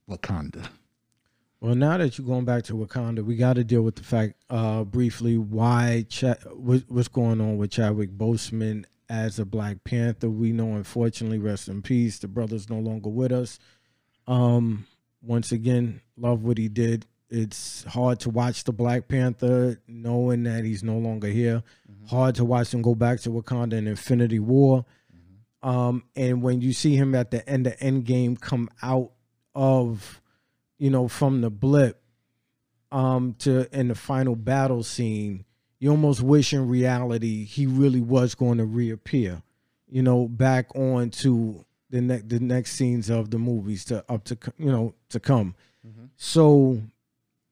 Wakanda. 0.08 0.68
Well, 1.60 1.74
now 1.74 1.98
that 1.98 2.16
you're 2.16 2.26
going 2.26 2.46
back 2.46 2.64
to 2.64 2.74
Wakanda, 2.74 3.22
we 3.22 3.36
got 3.36 3.54
to 3.54 3.64
deal 3.64 3.82
with 3.82 3.96
the 3.96 4.02
fact 4.02 4.34
uh, 4.48 4.82
briefly 4.84 5.36
why 5.36 6.06
what, 6.54 6.84
what's 6.88 7.08
going 7.08 7.40
on 7.40 7.58
with 7.58 7.72
Chadwick 7.72 8.16
Boseman 8.16 8.86
as 9.10 9.38
a 9.38 9.44
Black 9.44 9.84
Panther. 9.84 10.30
We 10.30 10.52
know, 10.52 10.74
unfortunately, 10.74 11.38
rest 11.38 11.68
in 11.68 11.82
peace. 11.82 12.18
The 12.18 12.28
brother's 12.28 12.70
no 12.70 12.78
longer 12.78 13.10
with 13.10 13.30
us. 13.30 13.58
Um, 14.26 14.86
once 15.20 15.52
again, 15.52 16.00
love 16.16 16.44
what 16.44 16.56
he 16.56 16.68
did. 16.68 17.04
It's 17.28 17.84
hard 17.84 18.20
to 18.20 18.30
watch 18.30 18.64
the 18.64 18.72
Black 18.72 19.06
Panther 19.06 19.80
knowing 19.86 20.44
that 20.44 20.64
he's 20.64 20.82
no 20.82 20.96
longer 20.96 21.28
here. 21.28 21.62
Hard 22.08 22.36
to 22.36 22.44
watch 22.44 22.72
him 22.72 22.80
go 22.80 22.94
back 22.94 23.20
to 23.20 23.30
Wakanda 23.30 23.74
in 23.74 23.86
Infinity 23.86 24.38
War. 24.38 24.86
Um, 25.62 26.04
and 26.16 26.42
when 26.42 26.62
you 26.62 26.72
see 26.72 26.96
him 26.96 27.14
at 27.14 27.30
the 27.30 27.46
end 27.46 27.66
of 27.66 27.76
Endgame 27.76 28.40
come 28.40 28.70
out 28.82 29.12
of 29.54 30.19
you 30.80 30.90
know, 30.90 31.06
from 31.06 31.42
the 31.42 31.50
blip 31.50 32.02
um 32.90 33.36
to 33.38 33.68
in 33.78 33.86
the 33.86 33.94
final 33.94 34.34
battle 34.34 34.82
scene, 34.82 35.44
you 35.78 35.90
almost 35.90 36.22
wish 36.22 36.52
in 36.52 36.66
reality 36.66 37.44
he 37.44 37.66
really 37.66 38.00
was 38.00 38.34
going 38.34 38.58
to 38.58 38.64
reappear, 38.64 39.42
you 39.88 40.02
know, 40.02 40.26
back 40.26 40.74
on 40.74 41.10
to 41.10 41.64
the 41.90 42.00
next 42.00 42.28
the 42.28 42.40
next 42.40 42.72
scenes 42.72 43.10
of 43.10 43.30
the 43.30 43.38
movies 43.38 43.84
to 43.84 44.04
up 44.08 44.24
to 44.24 44.38
you 44.58 44.72
know 44.72 44.94
to 45.10 45.20
come. 45.20 45.54
So 46.16 46.80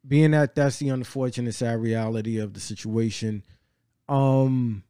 being 0.07 0.31
that 0.31 0.55
that's 0.55 0.79
the 0.79 0.89
unfortunate 0.89 1.55
sad 1.55 1.81
reality 1.81 2.39
of 2.39 2.55
the 2.55 2.61
situation, 2.61 3.45
um 4.09 4.83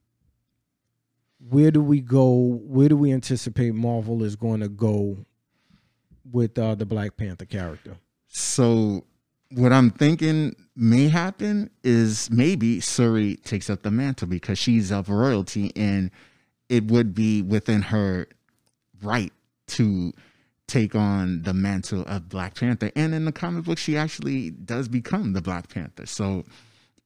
where 1.51 1.70
do 1.70 1.83
we 1.83 2.01
go? 2.01 2.61
Where 2.62 2.88
do 2.88 2.96
we 2.96 3.12
anticipate 3.12 3.74
Marvel 3.74 4.22
is 4.22 4.37
going 4.37 4.61
to 4.61 4.68
go 4.68 5.18
with 6.31 6.59
uh, 6.59 6.74
the 6.74 6.85
Black 6.85 7.16
Panther 7.16 7.44
character? 7.44 7.96
So 8.29 9.05
what 9.51 9.73
I'm 9.73 9.91
thinking 9.91 10.55
may 10.77 11.09
happen 11.09 11.71
is 11.83 12.31
maybe 12.31 12.81
Shuri 12.81 13.37
takes 13.37 13.69
up 13.69 13.83
the 13.83 13.91
mantle 13.91 14.29
because 14.29 14.59
she's 14.59 14.93
of 14.93 15.09
royalty 15.09 15.73
and 15.75 16.11
it 16.69 16.85
would 16.85 17.14
be 17.14 17.43
within 17.43 17.83
her 17.83 18.29
right 19.03 19.33
to 19.69 20.12
take 20.67 20.95
on 20.95 21.43
the 21.43 21.55
mantle 21.55 22.03
of 22.07 22.29
Black 22.29 22.55
Panther. 22.55 22.93
And 22.95 23.14
in 23.14 23.25
the 23.25 23.33
comic 23.33 23.64
book, 23.64 23.79
she 23.79 23.97
actually 23.97 24.51
does 24.51 24.87
become 24.87 25.33
the 25.33 25.41
Black 25.41 25.69
Panther. 25.69 26.07
So 26.07 26.45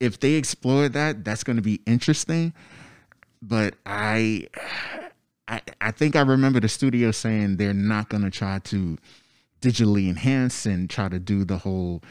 if 0.01 0.19
they 0.19 0.33
explore 0.33 0.89
that, 0.89 1.25
that's 1.25 1.45
going 1.45 1.57
to 1.57 1.63
be 1.63 1.81
interesting. 1.87 2.53
But 3.41 3.75
I, 3.87 4.49
I, 5.47 5.63
I 5.81 5.91
think 5.93 6.17
I 6.17 6.23
remember 6.23 6.61
the 6.61 6.69
studio 6.69 7.13
saying 7.13 7.57
they're 7.57 7.73
not 7.73 8.09
going 8.09 8.25
to 8.25 8.31
try 8.31 8.59
to 8.59 8.99
digitally 9.63 10.11
enhance 10.11 10.67
and 10.67 10.91
try 10.91 11.09
to 11.09 11.19
do 11.19 11.45
the 11.45 11.59
whole 11.59 12.03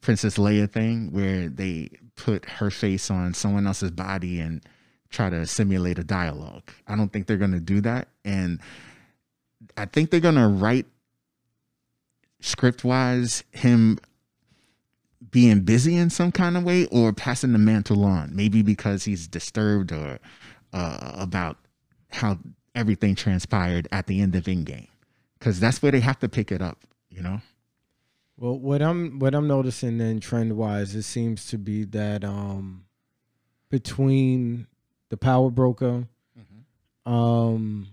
Princess 0.00 0.38
Leia 0.38 0.70
thing 0.70 1.12
where 1.12 1.48
they 1.48 1.90
put 2.16 2.44
her 2.46 2.70
face 2.70 3.10
on 3.10 3.34
someone 3.34 3.66
else's 3.66 3.90
body 3.90 4.40
and 4.40 4.62
try 5.10 5.28
to 5.28 5.46
simulate 5.46 5.98
a 5.98 6.04
dialogue. 6.04 6.70
I 6.88 6.96
don't 6.96 7.12
think 7.12 7.26
they're 7.26 7.36
going 7.36 7.52
to 7.52 7.60
do 7.60 7.80
that. 7.82 8.08
And 8.24 8.60
I 9.76 9.84
think 9.84 10.10
they're 10.10 10.20
going 10.20 10.36
to 10.36 10.48
write 10.48 10.86
script 12.40 12.84
wise 12.84 13.44
him 13.52 13.98
being 15.30 15.60
busy 15.60 15.96
in 15.96 16.10
some 16.10 16.32
kind 16.32 16.56
of 16.56 16.64
way 16.64 16.86
or 16.86 17.12
passing 17.12 17.52
the 17.52 17.58
mantle 17.58 18.04
on, 18.04 18.34
maybe 18.34 18.62
because 18.62 19.04
he's 19.04 19.28
disturbed 19.28 19.92
or 19.92 20.18
uh, 20.72 21.12
about 21.14 21.58
how 22.10 22.38
everything 22.74 23.14
transpired 23.14 23.86
at 23.92 24.06
the 24.06 24.20
end 24.20 24.34
of 24.34 24.44
Endgame. 24.44 24.88
Because 25.38 25.60
that's 25.60 25.82
where 25.82 25.92
they 25.92 26.00
have 26.00 26.18
to 26.20 26.28
pick 26.28 26.52
it 26.52 26.62
up, 26.62 26.84
you 27.14 27.22
know? 27.22 27.40
Well, 28.36 28.58
what 28.58 28.82
I'm 28.82 29.18
what 29.18 29.34
I'm 29.34 29.46
noticing 29.46 29.98
then 29.98 30.18
trend 30.20 30.56
wise, 30.56 30.94
it 30.94 31.02
seems 31.02 31.46
to 31.48 31.58
be 31.58 31.84
that 31.84 32.24
um 32.24 32.84
between 33.68 34.66
the 35.10 35.16
power 35.16 35.50
broker, 35.50 36.06
um 37.06 37.88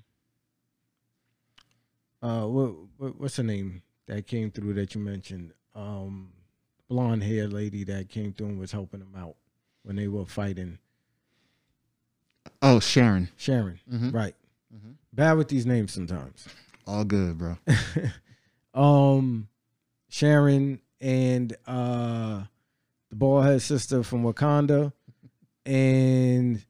uh 2.21 2.43
what, 2.45 2.73
what 2.97 3.19
what's 3.19 3.37
her 3.37 3.43
name 3.43 3.81
that 4.07 4.27
came 4.27 4.51
through 4.51 4.73
that 4.75 4.95
you 4.95 5.01
mentioned? 5.01 5.53
Um 5.75 6.29
blonde 6.87 7.23
hair 7.23 7.47
lady 7.47 7.83
that 7.85 8.09
came 8.09 8.33
through 8.33 8.47
and 8.47 8.59
was 8.59 8.71
helping 8.71 8.99
them 8.99 9.13
out 9.15 9.35
when 9.83 9.95
they 9.95 10.07
were 10.07 10.25
fighting. 10.25 10.79
Oh, 12.61 12.79
Sharon. 12.79 13.29
Sharon. 13.37 13.79
Mhm. 13.91 14.13
Right. 14.13 14.35
Bad 15.13 15.33
with 15.33 15.47
these 15.49 15.65
names 15.65 15.91
sometimes. 15.93 16.47
All 16.87 17.03
good, 17.03 17.37
bro. 17.37 17.57
um 18.73 19.47
Sharon 20.09 20.81
and 21.01 21.55
uh 21.65 22.43
the 23.09 23.15
bald 23.15 23.45
head 23.45 23.61
sister 23.61 24.03
from 24.03 24.23
Wakanda 24.23 24.93
and 25.65 26.63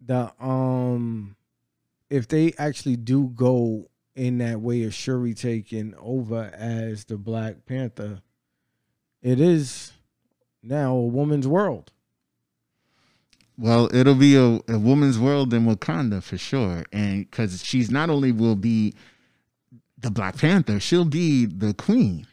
the 0.00 0.32
um 0.40 1.36
if 2.10 2.28
they 2.28 2.52
actually 2.58 2.96
do 2.96 3.28
go 3.34 3.88
in 4.14 4.38
that 4.38 4.60
way 4.60 4.84
of 4.84 4.94
Shuri 4.94 5.34
taking 5.34 5.94
over 5.98 6.52
as 6.54 7.04
the 7.06 7.16
Black 7.16 7.66
Panther, 7.66 8.20
it 9.22 9.40
is 9.40 9.92
now 10.62 10.94
a 10.94 11.06
woman's 11.06 11.48
world. 11.48 11.90
Well, 13.56 13.94
it'll 13.94 14.14
be 14.14 14.36
a, 14.36 14.60
a 14.68 14.78
woman's 14.78 15.18
world 15.18 15.54
in 15.54 15.64
Wakanda 15.64 16.22
for 16.22 16.36
sure, 16.36 16.84
and 16.92 17.28
because 17.28 17.64
she's 17.64 17.90
not 17.90 18.10
only 18.10 18.32
will 18.32 18.56
be 18.56 18.94
the 20.04 20.10
Black 20.10 20.36
Panther, 20.36 20.78
she'll 20.78 21.04
be 21.06 21.46
the 21.46 21.72
queen 21.74 22.26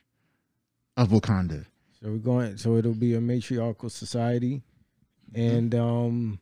of 0.98 1.08
Wakanda. 1.10 1.66
So 2.02 2.10
we're 2.12 2.18
going. 2.18 2.58
So 2.58 2.76
it'll 2.76 2.94
be 2.94 3.14
a 3.16 3.22
matriarchal 3.22 3.90
society, 3.90 4.62
and 5.34 5.74
um, 5.74 6.40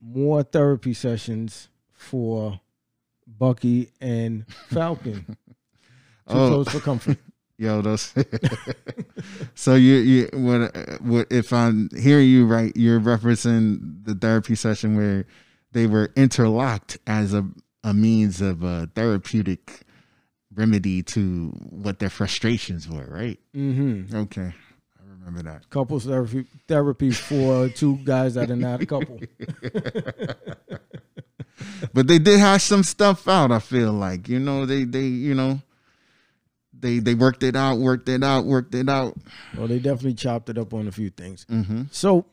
more 0.00 0.42
therapy 0.42 0.94
sessions 0.94 1.68
for 1.92 2.60
Bucky 3.26 3.90
and 4.00 4.46
Falcon. 4.68 5.24
Too 5.26 5.36
Oh. 6.36 6.48
close 6.62 6.68
for 6.68 6.80
comfort. 6.80 7.18
Yo, 7.58 7.82
those. 7.82 8.14
so 9.54 9.74
you 9.74 9.94
you 9.96 10.28
what 10.32 10.74
what 11.02 11.26
if 11.30 11.52
I'm 11.52 11.90
hearing 11.94 12.28
you 12.28 12.46
right? 12.46 12.72
You're 12.76 13.00
referencing 13.00 14.04
the 14.04 14.14
therapy 14.14 14.54
session 14.54 14.96
where 14.96 15.26
they 15.72 15.86
were 15.86 16.10
interlocked 16.16 16.98
as 17.06 17.34
a 17.34 17.46
a 17.84 17.94
means 17.94 18.40
of 18.40 18.62
a 18.62 18.88
therapeutic 18.94 19.82
remedy 20.54 21.02
to 21.02 21.48
what 21.70 21.98
their 21.98 22.10
frustrations 22.10 22.88
were, 22.88 23.06
right? 23.08 23.38
Mm-hmm. 23.54 24.14
Okay, 24.14 24.52
I 24.52 25.02
remember 25.02 25.42
that. 25.42 25.70
Couples 25.70 26.04
therapy 26.04 26.46
therapy 26.66 27.10
for 27.10 27.68
two 27.68 27.96
guys 28.04 28.34
that 28.34 28.50
are 28.50 28.56
not 28.56 28.82
a 28.82 28.86
couple. 28.86 29.20
But 31.92 32.06
they 32.06 32.18
did 32.18 32.38
hash 32.38 32.64
some 32.64 32.82
stuff 32.82 33.28
out. 33.28 33.52
I 33.52 33.58
feel 33.58 33.92
like 33.92 34.28
you 34.28 34.38
know 34.38 34.66
they 34.66 34.84
they 34.84 35.04
you 35.04 35.34
know 35.34 35.60
they 36.78 36.98
they 36.98 37.14
worked 37.14 37.42
it 37.42 37.56
out, 37.56 37.78
worked 37.78 38.08
it 38.08 38.22
out, 38.22 38.44
worked 38.44 38.74
it 38.74 38.88
out. 38.88 39.16
Well, 39.56 39.68
they 39.68 39.78
definitely 39.78 40.14
chopped 40.14 40.48
it 40.48 40.58
up 40.58 40.72
on 40.74 40.88
a 40.88 40.92
few 40.92 41.10
things. 41.10 41.46
Mm-hmm. 41.50 41.84
So, 41.90 42.26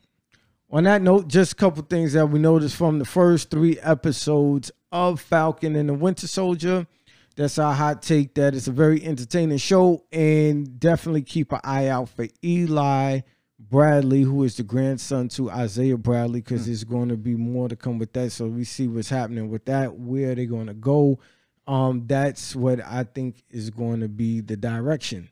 on 0.69 0.83
that 0.83 1.01
note, 1.01 1.27
just 1.27 1.53
a 1.53 1.55
couple 1.55 1.83
things 1.83 2.13
that 2.13 2.25
we 2.25 2.39
noticed 2.39 2.75
from 2.75 2.99
the 2.99 3.05
first 3.05 3.49
three 3.49 3.79
episodes 3.79 4.71
of 4.91 5.21
Falcon 5.21 5.75
and 5.75 5.89
the 5.89 5.93
Winter 5.93 6.27
Soldier. 6.27 6.87
That's 7.35 7.59
our 7.59 7.73
hot 7.73 8.01
take. 8.01 8.33
That 8.33 8.55
it's 8.55 8.67
a 8.67 8.71
very 8.71 9.03
entertaining 9.05 9.59
show, 9.59 10.03
and 10.11 10.79
definitely 10.79 11.21
keep 11.21 11.51
an 11.51 11.59
eye 11.63 11.87
out 11.87 12.09
for 12.09 12.27
Eli 12.43 13.21
Bradley, 13.59 14.23
who 14.23 14.43
is 14.43 14.57
the 14.57 14.63
grandson 14.63 15.29
to 15.29 15.51
Isaiah 15.51 15.97
Bradley, 15.97 16.41
because 16.41 16.65
there's 16.65 16.83
going 16.83 17.09
to 17.09 17.17
be 17.17 17.35
more 17.35 17.69
to 17.69 17.75
come 17.75 17.99
with 17.99 18.13
that. 18.13 18.31
So 18.31 18.47
we 18.47 18.63
see 18.63 18.87
what's 18.87 19.09
happening 19.09 19.49
with 19.49 19.65
that. 19.65 19.95
Where 19.95 20.33
they're 20.35 20.45
going 20.45 20.67
to 20.67 20.73
go. 20.73 21.19
Um, 21.67 22.05
that's 22.07 22.55
what 22.55 22.79
I 22.83 23.03
think 23.03 23.43
is 23.49 23.69
going 23.69 23.99
to 23.99 24.07
be 24.07 24.39
the 24.39 24.55
direction, 24.55 25.29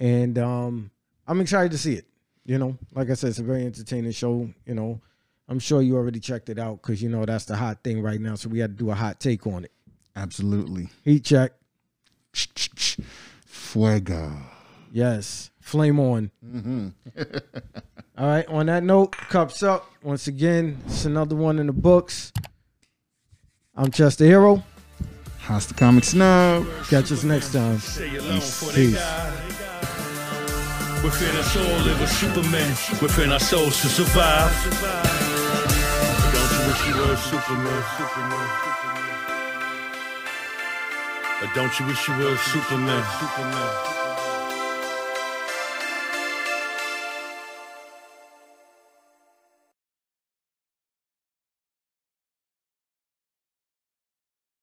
and 0.00 0.36
um, 0.36 0.90
I'm 1.28 1.40
excited 1.40 1.70
to 1.72 1.78
see 1.78 1.94
it. 1.94 2.07
You 2.48 2.56
know, 2.56 2.78
like 2.94 3.10
I 3.10 3.14
said, 3.14 3.28
it's 3.28 3.38
a 3.40 3.42
very 3.42 3.66
entertaining 3.66 4.10
show. 4.12 4.48
You 4.64 4.74
know, 4.74 5.02
I'm 5.50 5.58
sure 5.58 5.82
you 5.82 5.96
already 5.96 6.18
checked 6.18 6.48
it 6.48 6.58
out 6.58 6.80
because 6.80 7.02
you 7.02 7.10
know 7.10 7.26
that's 7.26 7.44
the 7.44 7.54
hot 7.54 7.84
thing 7.84 8.00
right 8.00 8.18
now. 8.18 8.36
So 8.36 8.48
we 8.48 8.58
had 8.58 8.78
to 8.78 8.84
do 8.84 8.90
a 8.90 8.94
hot 8.94 9.20
take 9.20 9.46
on 9.46 9.64
it. 9.64 9.72
Absolutely. 10.16 10.88
Heat 11.04 11.26
check, 11.26 11.52
Fuego. 13.44 14.32
yes, 14.90 15.50
flame 15.60 16.00
on. 16.00 16.30
Mm-hmm. 16.42 16.88
All 18.18 18.26
right. 18.26 18.46
On 18.48 18.64
that 18.64 18.82
note, 18.82 19.12
cups 19.12 19.62
up 19.62 19.86
once 20.02 20.26
again. 20.26 20.78
It's 20.86 21.04
another 21.04 21.36
one 21.36 21.58
in 21.58 21.66
the 21.66 21.74
books. 21.74 22.32
I'm 23.76 23.90
Chester 23.90 24.24
Hero. 24.24 24.64
How's 25.40 25.66
the 25.66 25.74
comic 25.74 26.04
snow? 26.04 26.66
Catch 26.88 27.12
us 27.12 27.24
next 27.24 27.52
time. 27.52 27.78
Say 27.78 28.16
alone 28.16 28.40
for 28.40 28.72
they 28.72 28.86
Peace. 28.86 29.47
Within 31.02 31.36
us 31.36 31.56
all 31.56 31.78
live 31.84 32.00
a 32.00 32.08
Superman. 32.08 32.70
Within 33.00 33.30
our 33.32 33.38
souls 33.38 33.80
to 33.82 33.88
survive. 33.88 34.52
Don't 36.34 36.52
you 36.52 36.66
wish 36.66 36.86
you 36.88 36.94
were 36.96 37.16
Superman? 37.16 37.82
Superman. 37.96 38.48
Don't 41.54 41.80
you 41.80 41.86
wish 41.86 42.08
you 42.08 42.14
were 42.16 42.36
Superman? 42.36 43.04
Superman. 43.20 43.97